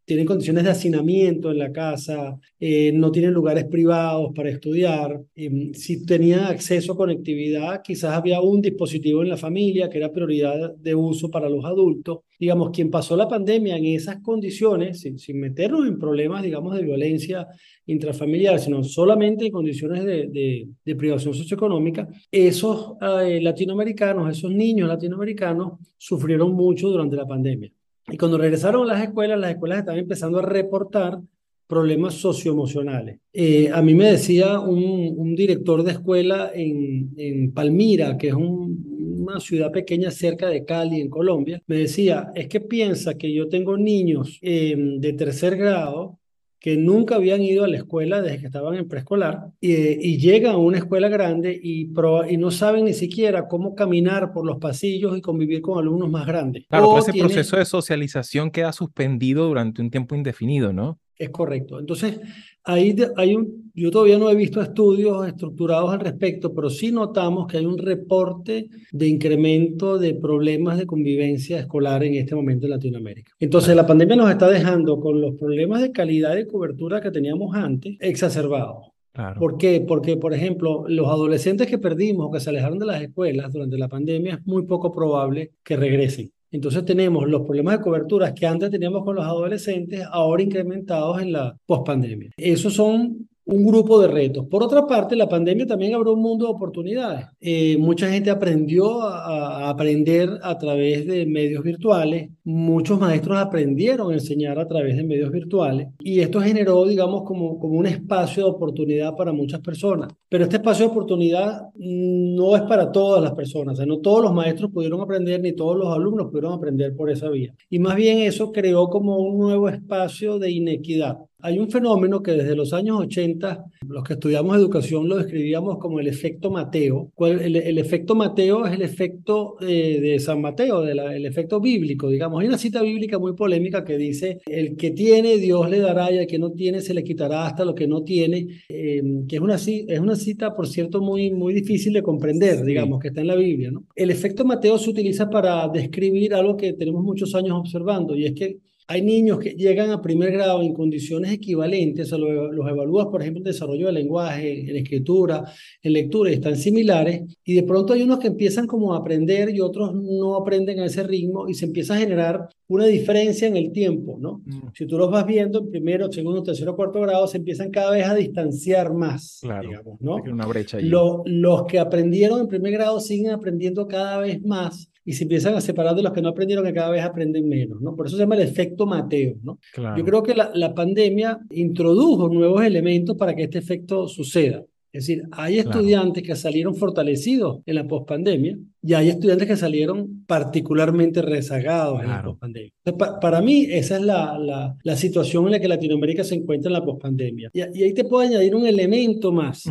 tienen 0.05 0.27
condiciones 0.27 0.65
de 0.65 0.71
hacinamiento 0.71 1.51
en 1.51 1.59
la 1.59 1.73
casa, 1.73 2.39
eh, 2.61 2.93
no 2.93 3.11
tienen 3.11 3.33
lugares 3.33 3.65
privados 3.65 4.33
para 4.35 4.51
estudiar. 4.51 5.21
Eh, 5.35 5.71
si 5.75 6.05
tenían 6.05 6.45
acceso 6.45 6.93
a 6.93 6.97
conectividad, 6.97 7.83
quizás 7.83 8.13
había 8.13 8.41
un 8.41 8.61
dispositivo 8.61 9.23
en 9.23 9.31
la 9.31 9.37
familia 9.37 9.89
que 9.89 9.99
era 9.99 10.13
prioridad 10.13 10.75
de 10.77 10.95
uso 10.95 11.31
para 11.31 11.49
los 11.49 11.65
adultos. 11.65 12.21
Digamos, 12.39 12.71
quien 12.71 12.91
pasó 12.91 13.17
la 13.17 13.29
pandemia 13.29 13.77
en 13.77 13.87
esas 13.87 14.21
condiciones, 14.21 15.01
sin, 15.01 15.19
sin 15.19 15.41
meternos 15.41 15.87
en 15.87 15.99
problemas, 15.99 16.43
digamos, 16.43 16.75
de 16.77 16.83
violencia 16.83 17.47
intrafamiliar, 17.87 18.59
sino 18.59 18.83
solamente 18.83 19.47
en 19.47 19.53
condiciones 19.53 20.05
de, 20.05 20.69
de, 20.85 20.97
privación 20.97 21.35
socioeconómica, 21.35 22.09
esos 22.31 22.95
eh, 23.01 23.41
latinoamericanos, 23.41 24.37
esos 24.37 24.51
niños 24.51 24.89
latinoamericanos, 24.89 25.79
sufrieron 25.97 26.53
mucho 26.53 26.89
durante 26.89 27.17
la 27.17 27.27
pandemia. 27.27 27.71
Y 28.09 28.17
cuando 28.17 28.39
regresaron 28.39 28.83
a 28.83 28.95
las 28.95 29.03
escuelas, 29.03 29.39
las 29.39 29.53
escuelas 29.53 29.79
estaban 29.79 30.01
empezando 30.01 30.39
a 30.39 30.43
reportar 30.43 31.19
problemas 31.67 32.15
socioemocionales. 32.15 33.19
Eh, 33.33 33.71
a 33.73 33.81
mí 33.83 33.95
me 33.95 34.13
decía 34.13 34.61
un, 34.61 35.35
director 35.35 35.83
de 35.83 35.93
escuela 35.93 36.51
en, 36.55 37.13
en 37.17 37.53
Palmira, 37.53 38.17
que 38.17 38.29
es 38.29 38.35
una 38.35 39.41
ciudad 39.41 39.73
pequeña 39.73 40.11
cerca 40.11 40.49
de 40.49 40.65
Cali, 40.65 41.01
en 41.01 41.09
Colombia, 41.09 41.63
me 41.67 41.79
decía, 41.79 42.31
es 42.35 42.49
que 42.49 42.61
piensa 42.61 43.15
que 43.15 43.33
yo 43.33 43.49
tengo 43.49 43.77
niños 43.77 44.39
eh, 44.43 44.77
de 44.77 45.13
tercer 45.15 45.57
grado 45.57 46.19
que 46.65 46.79
nunca 46.79 47.17
habían 47.17 47.43
ido 47.43 47.63
a 47.63 47.69
la 47.69 47.77
escuela 47.77 48.23
desde 48.23 48.41
que 48.41 48.47
estaban 48.47 48.75
en 48.77 48.89
preescolar 48.89 49.49
y, 49.61 50.17
llegan 50.17 50.55
a 50.55 50.57
una 50.57 50.79
escuela 50.79 51.11
grande 51.11 51.61
y, 51.63 51.91
y, 52.31 52.37
no 52.39 52.51
saben 52.51 52.87
ni 52.87 52.95
siquiera 52.95 53.49
cómo 53.49 53.75
caminar 53.75 54.33
por 54.33 54.47
los 54.47 54.57
pasillos 54.57 55.15
y 55.15 55.21
convivir 55.21 55.61
con 55.61 55.79
alumnos 55.79 56.11
más 56.11 56.27
grandes. 56.27 56.65
Claro, 56.67 56.97
ese 56.97 57.13
proceso 57.13 57.59
de 57.59 57.67
socialización 57.67 58.51
queda 58.51 58.73
suspendido 58.73 59.45
durante 59.45 59.83
un 59.83 59.91
tiempo 59.91 60.15
indefinido, 60.15 60.73
¿no? 60.73 60.99
Es 61.19 61.31
correcto. 61.31 61.79
Entonces, 61.79 62.21
ahí 62.65 62.97
hay 63.17 63.37
un, 63.37 63.71
yo 63.75 63.91
todavía 63.91 64.19
no 64.19 64.31
he 64.31 64.35
visto 64.35 64.61
estudios 64.61 65.27
estructurados 65.27 65.93
al 65.93 66.01
respecto, 66.01 66.55
pero 66.55 66.71
sí 66.71 66.91
notamos 66.91 67.47
que 67.47 67.59
hay 67.59 67.67
un 67.67 67.79
reporte 67.79 68.69
de 68.91 69.07
incremento 69.07 69.99
de 69.99 70.15
problemas 70.15 70.79
de 70.79 70.87
convivencia 70.87 71.61
escolar 71.61 72.03
en 72.05 72.15
este 72.15 72.35
momento 72.35 72.67
en 72.67 72.71
Latinoamérica. 72.71 73.33
Entonces, 73.39 73.77
la 73.77 73.87
pandemia 73.87 74.17
nos 74.17 74.31
está 74.31 74.49
dejando 74.49 74.99
con 74.99 75.21
los 75.21 75.37
problemas 75.37 75.83
de 75.83 75.93
calidad 75.93 76.35
de 76.35 76.47
cobertura 76.47 77.01
que 77.01 77.11
teníamos 77.11 77.55
antes 77.55 77.97
exacerbados. 78.01 78.89
Claro. 79.13 79.39
¿Por 79.39 79.59
qué? 79.59 79.81
Porque, 79.87 80.17
por 80.17 80.35
ejemplo, 80.35 80.85
los 80.89 81.07
adolescentes 81.07 81.69
que 81.69 81.79
perdimos 81.79 82.27
o 82.27 82.31
que 82.33 82.41
se 82.41 82.51
alejaron 82.51 82.81
de 82.81 82.87
las 82.87 83.01
escuelas 83.01 83.53
durante 83.53 83.79
la 83.79 83.87
pandemia 83.89 84.35
es 84.35 84.47
muy 84.47 84.67
poco 84.67 84.91
probable 84.91 85.53
que 85.63 85.77
regresen. 85.77 86.34
Entonces 86.55 86.85
tenemos 86.85 87.29
los 87.29 87.43
problemas 87.43 87.79
de 87.79 87.83
cobertura 87.83 88.33
que 88.33 88.47
antes 88.47 88.71
teníamos 88.71 89.03
con 89.03 89.17
los 89.17 89.25
adolescentes, 89.25 90.07
ahora 90.09 90.41
incrementados 90.41 91.21
en 91.21 91.33
la 91.33 91.57
pospandemia. 91.67 92.31
Esos 92.37 92.75
son 92.75 93.29
un 93.47 93.65
grupo 93.67 94.01
de 94.01 94.09
retos. 94.09 94.47
Por 94.47 94.63
otra 94.63 94.87
parte, 94.87 95.17
la 95.17 95.29
pandemia 95.29 95.67
también 95.67 95.95
abrió 95.95 96.15
un 96.15 96.23
mundo 96.23 96.47
de 96.47 96.53
oportunidades. 96.53 97.27
Eh, 97.41 97.77
mucha 97.79 98.09
gente 98.09 98.31
aprendió 98.31 99.03
a, 99.03 99.69
aprender 99.69 100.31
a 100.43 100.57
través 100.59 101.07
de 101.07 101.27
medios 101.27 101.63
virtuales, 101.63 102.31
muchos 102.45 102.99
maestros 102.99 103.39
aprendieron 103.39 104.11
a 104.11 104.15
enseñar 104.15 104.59
a 104.59 104.67
través 104.67 104.97
de 104.97 105.05
medios 105.05 105.31
virtuales 105.31 105.89
y 106.01 106.21
esto 106.21 106.41
generó, 106.41 106.87
digamos, 106.87 107.23
como, 107.25 107.59
como 107.59 107.75
un 107.79 107.87
espacio 107.87 108.45
de 108.45 108.51
oportunidad 108.51 109.15
para 109.17 109.33
muchas 109.33 109.61
personas. 109.61 110.13
Pero 110.29 110.45
este 110.45 110.57
espacio 110.57 110.87
de 110.87 110.91
oportunidad 110.93 111.69
no 111.75 112.57
es 112.57 112.63
para 112.63 112.91
todas 112.93 113.23
las 113.23 113.33
personas, 113.33 113.75
o 113.75 113.77
sea, 113.77 113.87
no 113.87 113.99
todos 113.99 114.23
los 114.23 114.33
maestros 114.33 114.71
pudieron 114.71 115.01
aprender 115.01 115.41
ni 115.41 115.53
todos 115.53 115.77
los 115.77 115.95
alumnos 115.95 116.29
pudieron 116.29 116.55
aprender 116.55 116.95
por 116.97 117.11
esa 117.11 117.29
vía. 117.29 117.55
Y 117.69 117.79
más 117.79 117.97
bien 117.97 118.19
eso 118.19 118.53
creó 118.53 118.89
como 118.89 119.19
un 119.19 119.39
nuevo 119.39 119.69
espacio 119.69 120.39
de 120.39 120.51
inequidad. 120.51 121.19
Hay 121.45 121.59
un 121.59 121.71
fenómeno 121.71 122.23
que 122.23 122.33
desde 122.33 122.57
los 122.57 122.73
años 122.73 123.01
80, 123.01 123.67
los 123.87 124.03
que 124.03 124.15
estudiamos 124.15 124.57
educación 124.57 125.07
lo 125.07 125.19
describíamos 125.19 125.77
como 125.77 126.01
el 126.01 126.07
efecto 126.07 126.51
Mateo. 126.51 127.13
El, 127.19 127.57
el 127.57 127.77
efecto 127.77 128.15
Mateo 128.15 128.65
es 128.65 128.73
el 128.73 128.81
efecto 128.81 129.57
eh, 129.61 130.01
de 130.01 130.19
San 130.21 130.41
Mateo, 130.41 130.81
de 130.81 130.93
el 130.93 131.27
efecto 131.27 131.61
bíblico, 131.61 132.09
digamos. 132.09 132.41
Hay 132.41 132.49
una 132.49 132.57
cita 132.57 132.81
bíblica 132.81 133.19
muy 133.19 133.35
polémica 133.35 133.85
que 133.85 133.99
dice, 133.99 134.39
el 134.47 134.75
que 134.75 134.93
tiene, 134.93 135.37
Dios 135.37 135.69
le 135.69 135.81
dará, 135.81 136.11
y 136.11 136.17
el 136.17 136.27
que 136.27 136.39
no 136.39 136.51
tiene, 136.51 136.81
se 136.81 136.95
le 136.95 137.05
quitará 137.05 137.45
hasta 137.45 137.67
lo 137.67 137.75
que 137.75 137.87
no 137.87 138.05
tiene, 138.05 138.63
em, 138.71 139.27
que 139.27 139.37
es 139.37 139.43
una, 139.43 139.57
es 139.57 140.01
una 140.01 140.17
cita, 140.17 140.55
por 140.55 140.67
cierto, 140.67 141.03
muy, 141.03 141.31
muy 141.31 141.53
difícil 141.53 141.93
de 141.93 142.03
comprender, 142.03 142.65
digamos, 142.65 143.01
que 143.01 143.09
está 143.09 143.21
en 143.21 143.27
la 143.27 143.37
Biblia. 143.37 143.71
¿no? 143.71 143.85
El 143.95 144.11
efecto 144.11 144.47
Mateo 144.47 144.79
se 144.79 144.89
utiliza 144.89 145.29
para 145.29 145.69
describir 145.69 146.33
algo 146.33 146.57
que 146.57 146.73
tenemos 146.73 147.05
muchos 147.05 147.35
años 147.35 147.59
observando, 147.59 148.17
y 148.17 148.25
es 148.25 148.33
que 148.33 148.61
hay 148.87 149.03
niños 149.03 149.39
que 149.39 149.51
llegan 149.51 149.91
a 149.91 150.03
primer 150.03 150.33
grado 150.33 150.63
en 150.63 150.75
condiciones 150.75 151.33
equivalentes, 151.33 152.13
o 152.13 152.19
los, 152.19 152.69
evalúas, 152.69 153.07
por 153.07 153.23
ejemplo, 153.23 153.41
en 153.41 153.45
desarrollo 153.45 153.87
del 153.87 153.95
lenguaje, 153.95 154.71
en 154.71 154.77
escritura, 154.77 155.45
en 155.83 155.93
lectura, 155.93 156.31
y 156.31 156.35
están 156.35 156.57
similares, 156.57 157.23
y 157.45 157.55
de 157.55 157.63
pronto 157.63 157.93
hay 157.93 158.03
unos 158.03 158.19
que 158.19 158.29
empiezan 158.29 158.67
como 158.67 158.95
a 158.95 158.99
aprender 158.99 159.51
y 159.51 159.61
otros 159.61 159.95
no 159.95 160.37
aprenden 160.37 160.81
a 160.81 160.87
ese 160.87 161.03
ritmo, 161.03 161.49
y 161.49 161.55
se 161.55 161.67
empieza 161.67 161.95
a 161.95 161.99
generar 161.99 162.49
una 162.67 162.87
diferencia 162.87 163.49
en 163.49 163.57
el 163.57 163.73
tiempo, 163.73 164.19
¿no? 164.21 164.43
Mm. 164.45 164.69
Si 164.75 164.87
tú 164.87 164.99
los 164.99 165.11
vas 165.11 165.27
viendo 165.27 165.61
en 165.61 165.71
primero, 165.71 166.11
segundo, 166.13 166.43
tercero, 166.43 166.77
cuarto 166.77 167.01
grado, 167.01 167.27
se 167.27 167.39
empiezan 167.39 167.71
cada 167.71 167.93
vez 167.93 168.07
a 168.07 168.15
distanciar 168.15 168.93
más, 168.93 169.39
claro, 169.43 169.69
digamos, 169.69 170.01
¿no? 170.01 170.17
Hay 170.17 170.31
una 170.31 170.47
brecha 170.47 170.79
ahí. 170.79 170.89
los 170.89 171.65
que 171.69 171.79
aprendieron 171.79 172.41
en 172.41 172.49
primer 172.49 172.73
grado 172.73 173.01
siguen 173.01 173.31
aprendiendo 173.33 173.87
cada 173.87 174.19
vez 174.19 174.43
más, 174.43 174.91
y 175.05 175.13
se 175.13 175.25
empiezan 175.25 175.55
a 175.55 175.61
separar 175.61 175.95
de 175.95 176.03
los 176.03 176.13
que 176.13 176.23
no 176.23 176.31
aprendieron, 176.31 176.65
que 176.65 176.73
cada 176.73 176.91
vez 176.91 177.03
aprenden 177.03 177.49
menos, 177.49 177.81
¿no? 177.81 177.95
Por 177.95 178.07
eso 178.07 178.17
se 178.17 178.23
llama 178.23 178.37
el 178.37 178.43
efecto 178.43 178.87
Mateo, 178.87 179.37
¿no? 179.43 179.59
Yo 179.97 180.05
creo 180.05 180.23
que 180.23 180.35
la, 180.35 180.51
la, 180.55 180.75
pandemia 180.75 181.41
introdujo 181.51 182.29
nuevos 182.29 182.65
elementos 182.65 183.17
para 183.17 183.35
que 183.35 183.45
este 183.45 183.59
efecto 183.59 184.09
suceda. 184.09 184.65
Es 184.95 185.09
decir, 185.09 185.25
hay 185.33 185.59
estudiantes 185.59 186.23
que 186.23 186.37
salieron 186.37 186.77
fortalecidos 186.77 187.63
en 187.67 187.75
la 187.75 187.89
pospandemia 187.89 188.57
y 188.81 188.95
hay 188.95 189.09
estudiantes 189.09 189.49
que 189.49 189.57
salieron 189.57 190.25
particularmente 190.25 191.21
rezagados 191.21 192.01
en 192.01 192.11
la 192.11 192.23
pospandemia. 192.23 192.73
para 193.21 193.41
mí, 193.41 193.67
esa 193.69 193.97
es 193.97 194.03
la, 194.03 194.39
la, 194.39 194.77
la, 194.85 194.97
situación 194.97 195.47
en 195.47 195.51
la 195.51 195.59
que 195.59 195.67
Latinoamérica 195.67 196.23
se 196.23 196.37
encuentra 196.37 196.69
en 196.69 196.75
la 196.75 196.85
pospandemia. 196.85 197.51
Y, 197.53 197.59
y 197.81 197.83
ahí 197.83 197.93
te 197.93 198.05
puedo 198.05 198.23
añadir 198.23 198.55
un 198.55 198.67
elemento 198.67 199.33
más. 199.33 199.69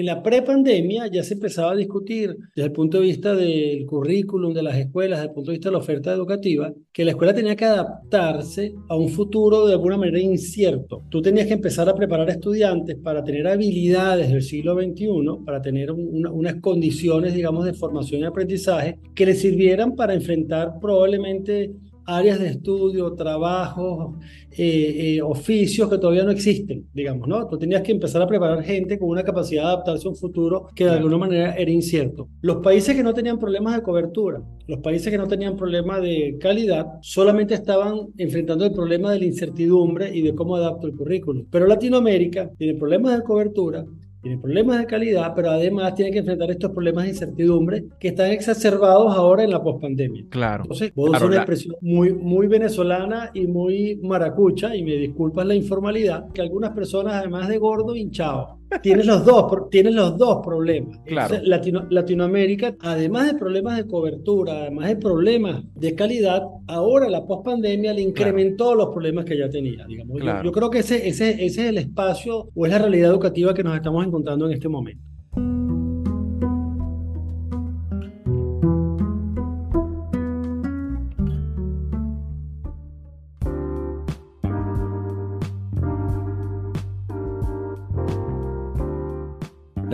En 0.00 0.06
la 0.06 0.22
prepandemia 0.22 1.08
ya 1.08 1.22
se 1.22 1.34
empezaba 1.34 1.72
a 1.72 1.76
discutir 1.76 2.34
desde 2.56 2.68
el 2.68 2.72
punto 2.72 2.98
de 2.98 3.04
vista 3.04 3.36
del 3.36 3.84
currículum 3.84 4.54
de 4.54 4.62
las 4.62 4.78
escuelas, 4.78 5.18
desde 5.18 5.28
el 5.28 5.34
punto 5.34 5.50
de 5.50 5.58
vista 5.58 5.68
de 5.68 5.72
la 5.72 5.78
oferta 5.78 6.10
educativa, 6.10 6.72
que 6.90 7.04
la 7.04 7.10
escuela 7.10 7.34
tenía 7.34 7.54
que 7.54 7.66
adaptarse 7.66 8.72
a 8.88 8.96
un 8.96 9.10
futuro 9.10 9.66
de 9.66 9.74
alguna 9.74 9.98
manera 9.98 10.18
incierto. 10.18 11.02
Tú 11.10 11.20
tenías 11.20 11.48
que 11.48 11.52
empezar 11.52 11.86
a 11.90 11.94
preparar 11.94 12.30
estudiantes 12.30 12.96
para 12.96 13.22
tener 13.22 13.46
habilidades 13.46 14.30
del 14.30 14.40
siglo 14.40 14.74
XXI, 14.74 15.44
para 15.44 15.60
tener 15.60 15.92
unas 15.92 16.54
condiciones, 16.62 17.34
digamos, 17.34 17.66
de 17.66 17.74
formación 17.74 18.22
y 18.22 18.24
aprendizaje 18.24 18.98
que 19.14 19.26
les 19.26 19.38
sirvieran 19.38 19.96
para 19.96 20.14
enfrentar 20.14 20.78
probablemente 20.80 21.74
áreas 22.16 22.38
de 22.38 22.48
estudio, 22.48 23.12
trabajos, 23.14 24.16
eh, 24.50 25.16
eh, 25.16 25.22
oficios 25.22 25.88
que 25.88 25.98
todavía 25.98 26.24
no 26.24 26.30
existen, 26.30 26.88
digamos, 26.92 27.28
¿no? 27.28 27.46
Tú 27.46 27.58
tenías 27.58 27.82
que 27.82 27.92
empezar 27.92 28.20
a 28.20 28.26
preparar 28.26 28.62
gente 28.62 28.98
con 28.98 29.08
una 29.08 29.22
capacidad 29.22 29.62
de 29.62 29.68
adaptarse 29.68 30.06
a 30.06 30.10
un 30.10 30.16
futuro 30.16 30.68
que 30.74 30.84
de 30.84 30.90
alguna 30.90 31.18
manera 31.18 31.54
era 31.54 31.70
incierto. 31.70 32.28
Los 32.40 32.56
países 32.58 32.96
que 32.96 33.02
no 33.02 33.14
tenían 33.14 33.38
problemas 33.38 33.76
de 33.76 33.82
cobertura, 33.82 34.42
los 34.66 34.80
países 34.80 35.10
que 35.10 35.18
no 35.18 35.28
tenían 35.28 35.56
problemas 35.56 36.02
de 36.02 36.36
calidad, 36.40 36.86
solamente 37.00 37.54
estaban 37.54 38.08
enfrentando 38.18 38.64
el 38.64 38.72
problema 38.72 39.12
de 39.12 39.20
la 39.20 39.24
incertidumbre 39.26 40.14
y 40.14 40.22
de 40.22 40.34
cómo 40.34 40.56
adapto 40.56 40.86
el 40.86 40.96
currículum. 40.96 41.46
Pero 41.50 41.66
Latinoamérica 41.66 42.50
tiene 42.58 42.78
problemas 42.78 43.16
de 43.16 43.24
cobertura, 43.24 43.84
tiene 44.22 44.38
problemas 44.38 44.78
de 44.78 44.86
calidad, 44.86 45.32
pero 45.34 45.50
además 45.50 45.94
tiene 45.94 46.10
que 46.10 46.18
enfrentar 46.18 46.50
estos 46.50 46.70
problemas 46.72 47.04
de 47.04 47.10
incertidumbre 47.10 47.84
que 47.98 48.08
están 48.08 48.30
exacerbados 48.30 49.14
ahora 49.16 49.44
en 49.44 49.50
la 49.50 49.62
pospandemia. 49.62 50.24
Claro. 50.28 50.64
Entonces, 50.64 50.92
vos 50.94 51.10
claro, 51.10 51.26
una 51.26 51.36
expresión 51.36 51.76
muy, 51.80 52.12
muy 52.12 52.46
venezolana 52.46 53.30
y 53.32 53.46
muy 53.46 53.96
maracucha, 54.02 54.76
y 54.76 54.82
me 54.82 54.92
disculpas 54.92 55.46
la 55.46 55.54
informalidad, 55.54 56.30
que 56.32 56.42
algunas 56.42 56.70
personas, 56.72 57.14
además 57.14 57.48
de 57.48 57.58
gordo, 57.58 57.96
hinchado. 57.96 58.59
Tienes 58.82 59.06
los 59.06 59.24
dos, 59.24 59.68
tienes 59.70 59.94
los 59.94 60.16
dos 60.16 60.38
problemas. 60.44 60.98
Claro. 61.04 61.36
Latino, 61.42 61.86
Latinoamérica, 61.90 62.76
además 62.80 63.32
de 63.32 63.38
problemas 63.38 63.76
de 63.76 63.86
cobertura, 63.86 64.60
además 64.60 64.88
de 64.88 64.96
problemas 64.96 65.64
de 65.74 65.94
calidad, 65.94 66.42
ahora 66.66 67.08
la 67.08 67.26
pospandemia 67.26 67.92
le 67.92 68.02
incrementó 68.02 68.66
claro. 68.66 68.78
los 68.78 68.88
problemas 68.90 69.24
que 69.24 69.36
ya 69.36 69.48
tenía. 69.48 69.84
Digamos. 69.86 70.18
Claro. 70.20 70.38
Yo, 70.38 70.44
yo, 70.44 70.52
creo 70.52 70.70
que 70.70 70.78
ese, 70.78 71.08
ese, 71.08 71.30
ese 71.44 71.62
es 71.62 71.68
el 71.68 71.78
espacio 71.78 72.48
o 72.54 72.66
es 72.66 72.72
la 72.72 72.78
realidad 72.78 73.10
educativa 73.10 73.54
que 73.54 73.64
nos 73.64 73.74
estamos 73.74 74.06
encontrando 74.06 74.46
en 74.46 74.52
este 74.52 74.68
momento. 74.68 75.04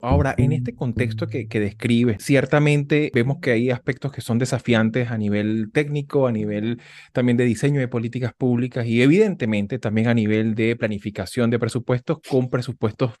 Ahora, 0.00 0.34
en 0.36 0.52
este 0.52 0.74
contexto 0.74 1.26
que, 1.26 1.48
que, 1.48 1.58
describe, 1.58 2.18
ciertamente 2.20 3.10
vemos 3.14 3.38
que 3.40 3.52
hay 3.52 3.70
aspectos 3.70 4.12
que 4.12 4.20
son 4.20 4.38
desafiantes 4.38 5.10
a 5.10 5.16
nivel 5.18 5.70
técnico, 5.72 6.26
a 6.26 6.32
nivel 6.32 6.80
también 7.12 7.36
de 7.36 7.44
diseño 7.44 7.80
de 7.80 7.88
políticas 7.88 8.32
públicas 8.34 8.86
y 8.86 9.02
evidentemente 9.02 9.78
también 9.78 10.08
a 10.08 10.14
nivel 10.14 10.54
de 10.54 10.76
planificación 10.76 11.50
de 11.50 11.58
presupuestos 11.58 12.18
con 12.28 12.50
presupuestos 12.50 13.12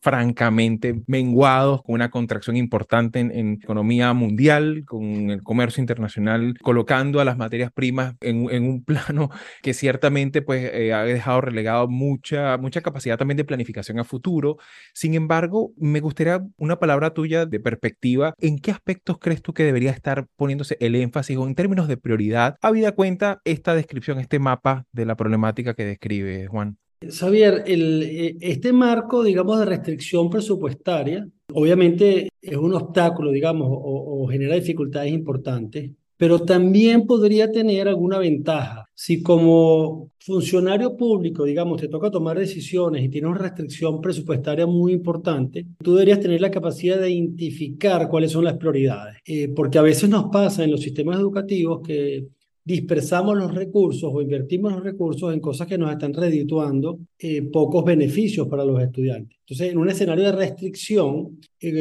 francamente 0.00 1.02
menguados, 1.06 1.82
con 1.82 1.94
una 1.94 2.10
contracción 2.10 2.56
importante 2.56 3.20
en, 3.20 3.54
economía 3.62 4.12
mundial, 4.12 4.84
con 4.86 5.30
el 5.30 5.42
comercio 5.42 5.80
internacional, 5.80 6.54
colocando 6.62 7.20
a 7.20 7.24
las 7.24 7.36
materias 7.36 7.70
primas 7.72 8.14
en, 8.20 8.48
en 8.50 8.64
un 8.64 8.84
plano 8.84 9.30
que 9.62 9.74
ciertamente 9.74 10.42
pues, 10.42 10.70
eh, 10.72 10.92
ha 10.92 11.02
dejado 11.04 11.40
relegado 11.40 11.88
mucha, 11.88 12.56
mucha 12.58 12.80
capacidad 12.80 13.18
también 13.18 13.36
de 13.36 13.44
planificación 13.44 13.98
a 13.98 14.04
futuro. 14.04 14.58
Sin 14.92 15.14
embargo, 15.14 15.72
me 15.76 16.00
gustaría 16.00 16.42
una 16.56 16.78
palabra 16.78 17.12
tuya 17.14 17.46
de 17.46 17.60
perspectiva. 17.60 18.34
¿En 18.40 18.58
qué 18.58 18.70
aspectos 18.70 19.18
crees 19.18 19.42
tú 19.42 19.54
que 19.54 19.64
debería 19.64 19.90
estar 19.90 20.26
poniéndose 20.36 20.76
el 20.80 20.94
énfasis 20.94 21.36
o 21.36 21.46
en 21.46 21.54
términos 21.54 21.88
de 21.88 21.96
prioridad, 21.96 22.56
habida 22.62 22.92
cuenta 22.92 23.40
esta 23.44 23.74
descripción, 23.74 24.18
este 24.18 24.38
mapa 24.38 24.86
de 24.92 25.06
la 25.06 25.16
problemática 25.16 25.74
que 25.74 25.84
describe 25.84 26.46
Juan? 26.46 26.78
Xavier, 27.10 27.64
el, 27.66 28.36
este 28.40 28.72
marco, 28.72 29.22
digamos, 29.22 29.58
de 29.58 29.64
restricción 29.64 30.30
presupuestaria, 30.30 31.28
obviamente 31.52 32.28
es 32.40 32.56
un 32.56 32.74
obstáculo, 32.74 33.30
digamos, 33.30 33.68
o, 33.70 34.22
o, 34.22 34.28
genera 34.28 34.54
dificultades 34.54 35.12
importantes, 35.12 35.90
pero 36.16 36.38
también 36.40 37.06
podría 37.06 37.50
tener 37.50 37.88
alguna 37.88 38.18
ventaja. 38.18 38.84
Si 38.94 39.22
como 39.22 40.10
funcionario 40.18 40.96
público, 40.96 41.44
digamos, 41.44 41.80
te 41.80 41.88
toca 41.88 42.10
tomar 42.10 42.38
decisiones 42.38 43.02
y 43.04 43.08
tienes 43.08 43.30
una 43.30 43.40
restricción 43.40 44.00
presupuestaria 44.00 44.66
muy 44.66 44.92
importante, 44.92 45.66
tú 45.82 45.94
deberías 45.94 46.20
tener 46.20 46.40
la 46.40 46.50
capacidad 46.50 46.98
de 46.98 47.10
identificar 47.10 48.08
cuáles 48.08 48.32
son 48.32 48.44
las 48.44 48.56
prioridades, 48.56 49.16
eh, 49.26 49.48
porque 49.48 49.78
a 49.78 49.82
veces 49.82 50.08
nos 50.08 50.30
pasa 50.30 50.64
en 50.64 50.70
los 50.70 50.80
sistemas 50.80 51.18
educativos 51.18 51.80
que 51.86 52.28
dispersamos 52.64 53.36
los 53.36 53.54
recursos 53.54 54.10
o 54.12 54.22
invertimos 54.22 54.72
los 54.72 54.82
recursos 54.82 55.32
en 55.32 55.40
cosas 55.40 55.66
que 55.66 55.76
nos 55.76 55.92
están 55.92 56.14
redituando 56.14 56.98
eh, 57.18 57.42
pocos 57.42 57.84
beneficios 57.84 58.48
para 58.48 58.64
los 58.64 58.82
estudiantes. 58.82 59.38
Entonces, 59.40 59.72
en 59.72 59.78
un 59.78 59.90
escenario 59.90 60.24
de 60.24 60.32
restricción, 60.32 61.38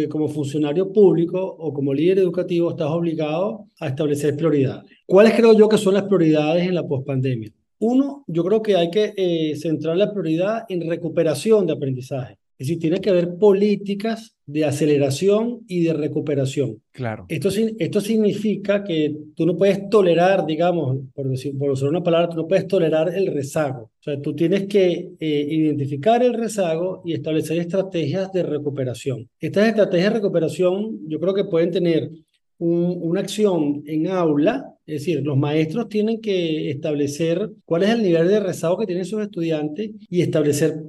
como 0.10 0.28
funcionario 0.28 0.91
público 0.91 1.39
o 1.41 1.74
como 1.74 1.93
líder 1.93 2.19
educativo, 2.19 2.72
estás 2.72 2.89
obligado 2.89 3.67
a 3.80 3.88
establecer 3.88 4.36
prioridades. 4.36 4.91
¿Cuáles 5.06 5.34
creo 5.34 5.58
yo 5.58 5.69
que 5.69 5.78
son 5.78 5.93
las 5.93 6.04
prioridades 6.04 6.67
en 6.67 6.76
la 6.76 6.86
pospandemia? 6.86 7.52
Uno, 7.80 8.24
yo 8.28 8.43
creo 8.43 8.62
que 8.62 8.76
hay 8.76 8.89
que 8.89 9.13
eh, 9.15 9.56
centrar 9.56 9.96
la 9.98 10.12
prioridad 10.12 10.63
en 10.69 10.88
recuperación 10.89 11.65
de 11.65 11.74
aprendizaje. 11.74 12.38
Es 12.58 12.68
decir, 12.68 12.80
tiene 12.80 13.00
que 13.00 13.10
haber 13.10 13.36
políticas 13.38 14.36
de 14.46 14.66
aceleración 14.66 15.62
y 15.68 15.84
de 15.84 15.94
recuperación. 15.94 16.82
Claro. 16.92 17.26
Esto, 17.30 17.50
esto 17.80 18.02
significa 18.02 18.84
que 18.84 19.16
tú 19.36 19.46
no 19.46 19.56
puedes 19.58 19.89
tolerar, 19.89 20.46
digamos, 20.46 20.98
por, 21.13 21.30
decir, 21.30 21.58
por 21.58 21.72
usar 21.72 21.89
una 21.89 22.04
palabra, 22.04 22.30
tú 22.30 22.38
no 22.38 22.48
puedes 22.48 22.68
tolerar 22.68 23.13
el 23.13 23.28
rezago. 23.28 23.84
O 23.84 24.04
sea, 24.04 24.22
tú 24.22 24.36
tienes 24.36 24.68
que 24.68 25.12
eh, 25.20 25.48
identificar 25.50 26.22
el 26.24 26.34
rezago 26.34 27.02
y 27.06 27.13
establecer 27.13 27.58
estrategias 27.58 28.32
de 28.32 28.44
recuperación. 28.44 29.30
Estas 29.39 29.68
estrategias 29.68 30.13
de 30.13 30.20
recuperación 30.20 31.00
yo 31.08 31.20
creo 31.20 31.34
que 31.34 31.46
pueden 31.46 31.72
tener 31.72 32.10
un, 32.58 32.98
una 33.02 33.22
acción 33.22 33.84
en 33.86 34.08
aula, 34.08 34.76
es 34.86 35.02
decir, 35.02 35.22
los 35.24 35.38
maestros 35.38 35.88
tienen 35.88 36.20
que 36.20 36.70
establecer 36.70 37.50
cuál 37.66 37.84
es 37.84 37.89
el 37.89 38.04
nivel 38.04 38.28
de 38.28 38.39
rezago 38.42 38.78
que 38.78 38.86
tienen 38.86 39.06
sus 39.06 39.22
estudiantes 39.22 39.92
y 40.10 40.22
establecer 40.22 40.84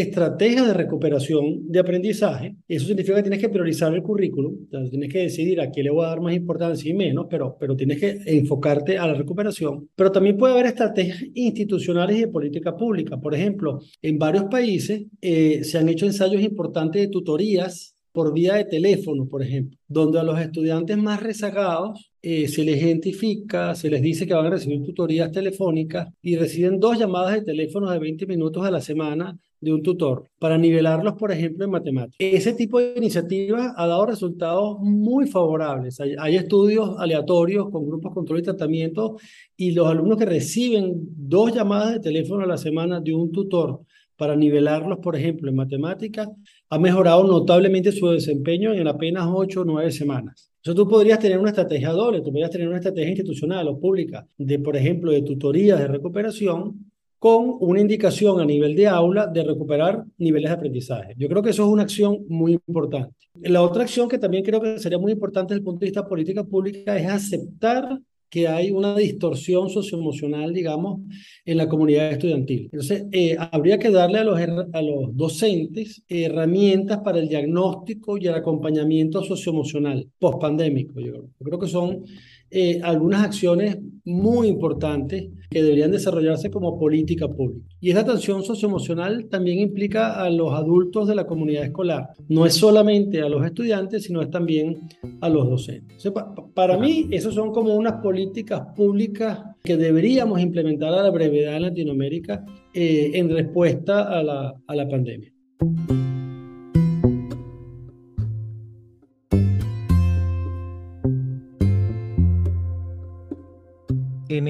estrategias 0.00 0.66
de 0.66 0.74
recuperación 0.74 1.66
de 1.68 1.78
aprendizaje. 1.78 2.56
Eso 2.68 2.86
significa 2.86 3.16
que 3.16 3.22
tienes 3.22 3.40
que 3.40 3.48
priorizar 3.48 3.94
el 3.94 4.02
currículum, 4.02 4.54
entonces 4.64 4.90
tienes 4.90 5.12
que 5.12 5.20
decidir 5.20 5.60
a 5.60 5.70
qué 5.70 5.82
le 5.82 5.90
voy 5.90 6.04
a 6.04 6.08
dar 6.08 6.20
más 6.20 6.34
importancia 6.34 6.90
y 6.90 6.94
menos, 6.94 7.26
pero, 7.30 7.56
pero 7.58 7.74
tienes 7.76 7.98
que 7.98 8.18
enfocarte 8.26 8.98
a 8.98 9.06
la 9.06 9.14
recuperación. 9.14 9.88
Pero 9.94 10.12
también 10.12 10.36
puede 10.36 10.52
haber 10.52 10.66
estrategias 10.66 11.24
institucionales 11.34 12.16
y 12.16 12.20
de 12.20 12.28
política 12.28 12.76
pública. 12.76 13.18
Por 13.18 13.34
ejemplo, 13.34 13.80
en 14.02 14.18
varios 14.18 14.44
países 14.44 15.06
eh, 15.20 15.64
se 15.64 15.78
han 15.78 15.88
hecho 15.88 16.06
ensayos 16.06 16.42
importantes 16.42 17.02
de 17.02 17.08
tutorías 17.08 17.96
por 18.12 18.32
vía 18.32 18.54
de 18.54 18.64
teléfono, 18.64 19.28
por 19.28 19.42
ejemplo, 19.42 19.76
donde 19.86 20.18
a 20.18 20.22
los 20.22 20.40
estudiantes 20.40 20.96
más 20.96 21.22
rezagados 21.22 22.10
eh, 22.22 22.48
se 22.48 22.64
les 22.64 22.82
identifica, 22.82 23.74
se 23.74 23.90
les 23.90 24.00
dice 24.00 24.26
que 24.26 24.32
van 24.32 24.46
a 24.46 24.50
recibir 24.50 24.82
tutorías 24.82 25.30
telefónicas 25.30 26.08
y 26.22 26.36
reciben 26.36 26.80
dos 26.80 26.98
llamadas 26.98 27.34
de 27.34 27.42
teléfono 27.42 27.90
de 27.90 27.98
20 27.98 28.26
minutos 28.26 28.64
a 28.64 28.70
la 28.70 28.80
semana 28.80 29.38
de 29.66 29.74
un 29.74 29.82
tutor 29.82 30.28
para 30.38 30.56
nivelarlos, 30.56 31.14
por 31.14 31.32
ejemplo, 31.32 31.64
en 31.64 31.72
matemáticas. 31.72 32.16
Ese 32.20 32.52
tipo 32.52 32.78
de 32.78 32.94
iniciativas 32.96 33.72
ha 33.76 33.86
dado 33.88 34.06
resultados 34.06 34.78
muy 34.80 35.26
favorables. 35.26 35.98
Hay, 36.00 36.36
estudios 36.36 36.94
aleatorios 36.98 37.68
con 37.70 37.84
grupos 37.84 38.14
control 38.14 38.38
y 38.38 38.42
tratamiento 38.42 39.16
y 39.56 39.72
los 39.72 39.88
alumnos 39.88 40.18
que 40.18 40.24
reciben 40.24 40.94
dos 41.16 41.52
llamadas 41.52 41.94
de 41.94 42.00
teléfono 42.00 42.44
a 42.44 42.46
la 42.46 42.58
semana 42.58 43.00
de 43.00 43.12
un 43.12 43.32
tutor 43.32 43.80
para 44.16 44.36
nivelarlos, 44.36 45.00
por 45.00 45.16
ejemplo, 45.16 45.50
en 45.50 45.56
matemáticas, 45.56 46.28
ha 46.70 46.78
mejorado 46.78 47.24
notablemente 47.24 47.90
su 47.90 48.08
desempeño 48.08 48.72
en 48.72 48.86
apenas 48.86 49.26
8 49.28 49.62
o 49.62 49.64
9 49.64 49.90
semanas. 49.90 50.52
Entonces 50.58 50.82
tú 50.82 50.88
podrías 50.88 51.18
tener 51.18 51.38
una 51.38 51.50
estrategia 51.50 51.90
doble, 51.90 52.20
tú 52.20 52.30
podrías 52.30 52.50
tener 52.50 52.68
una 52.68 52.78
estrategia 52.78 53.10
institucional 53.10 53.66
o 53.68 53.78
pública 53.78 54.26
de, 54.38 54.58
por 54.60 54.76
ejemplo, 54.76 55.10
de 55.10 55.22
tutorías 55.22 55.78
de 55.78 55.88
recuperación 55.88 56.85
con 57.18 57.56
una 57.60 57.80
indicación 57.80 58.40
a 58.40 58.44
nivel 58.44 58.74
de 58.74 58.86
aula 58.86 59.26
de 59.26 59.42
recuperar 59.42 60.04
niveles 60.18 60.50
de 60.50 60.54
aprendizaje. 60.54 61.14
Yo 61.16 61.28
creo 61.28 61.42
que 61.42 61.50
eso 61.50 61.64
es 61.64 61.68
una 61.68 61.82
acción 61.82 62.24
muy 62.28 62.52
importante. 62.52 63.14
La 63.42 63.62
otra 63.62 63.82
acción 63.82 64.08
que 64.08 64.18
también 64.18 64.44
creo 64.44 64.60
que 64.60 64.78
sería 64.78 64.98
muy 64.98 65.12
importante 65.12 65.54
desde 65.54 65.60
el 65.60 65.64
punto 65.64 65.80
de 65.80 65.86
vista 65.86 66.06
política 66.06 66.44
pública 66.44 66.96
es 66.96 67.06
aceptar 67.06 68.00
que 68.28 68.48
hay 68.48 68.70
una 68.70 68.94
distorsión 68.96 69.70
socioemocional, 69.70 70.52
digamos, 70.52 71.00
en 71.44 71.56
la 71.56 71.68
comunidad 71.68 72.12
estudiantil. 72.12 72.68
Entonces, 72.72 73.06
eh, 73.12 73.36
habría 73.38 73.78
que 73.78 73.90
darle 73.90 74.18
a 74.18 74.24
los, 74.24 74.38
a 74.72 74.82
los 74.82 75.16
docentes 75.16 76.02
herramientas 76.08 76.98
para 76.98 77.18
el 77.18 77.28
diagnóstico 77.28 78.18
y 78.18 78.26
el 78.26 78.34
acompañamiento 78.34 79.22
socioemocional 79.22 80.08
pospandémico. 80.18 81.00
Yo, 81.00 81.12
yo 81.14 81.30
creo 81.38 81.58
que 81.58 81.68
son 81.68 82.04
eh, 82.50 82.80
algunas 82.82 83.24
acciones 83.24 83.78
muy 84.04 84.48
importantes 84.48 85.28
que 85.50 85.62
deberían 85.62 85.90
desarrollarse 85.90 86.50
como 86.50 86.78
política 86.78 87.28
pública. 87.28 87.66
Y 87.80 87.90
esa 87.90 88.00
atención 88.00 88.42
socioemocional 88.42 89.26
también 89.26 89.58
implica 89.58 90.22
a 90.22 90.30
los 90.30 90.52
adultos 90.52 91.08
de 91.08 91.14
la 91.14 91.26
comunidad 91.26 91.64
escolar. 91.64 92.10
No 92.28 92.46
es 92.46 92.54
solamente 92.54 93.20
a 93.20 93.28
los 93.28 93.44
estudiantes, 93.44 94.04
sino 94.04 94.22
es 94.22 94.30
también 94.30 94.88
a 95.20 95.28
los 95.28 95.48
docentes. 95.48 96.12
para 96.54 96.78
mí, 96.78 97.08
esas 97.10 97.34
son 97.34 97.52
como 97.52 97.74
unas 97.74 97.94
políticas 97.94 98.62
públicas 98.76 99.40
que 99.62 99.76
deberíamos 99.76 100.40
implementar 100.40 100.92
a 100.92 101.02
la 101.02 101.10
brevedad 101.10 101.56
en 101.56 101.62
Latinoamérica 101.62 102.44
eh, 102.72 103.10
en 103.14 103.28
respuesta 103.30 104.02
a 104.02 104.22
la, 104.22 104.54
a 104.66 104.74
la 104.74 104.88
pandemia. 104.88 105.32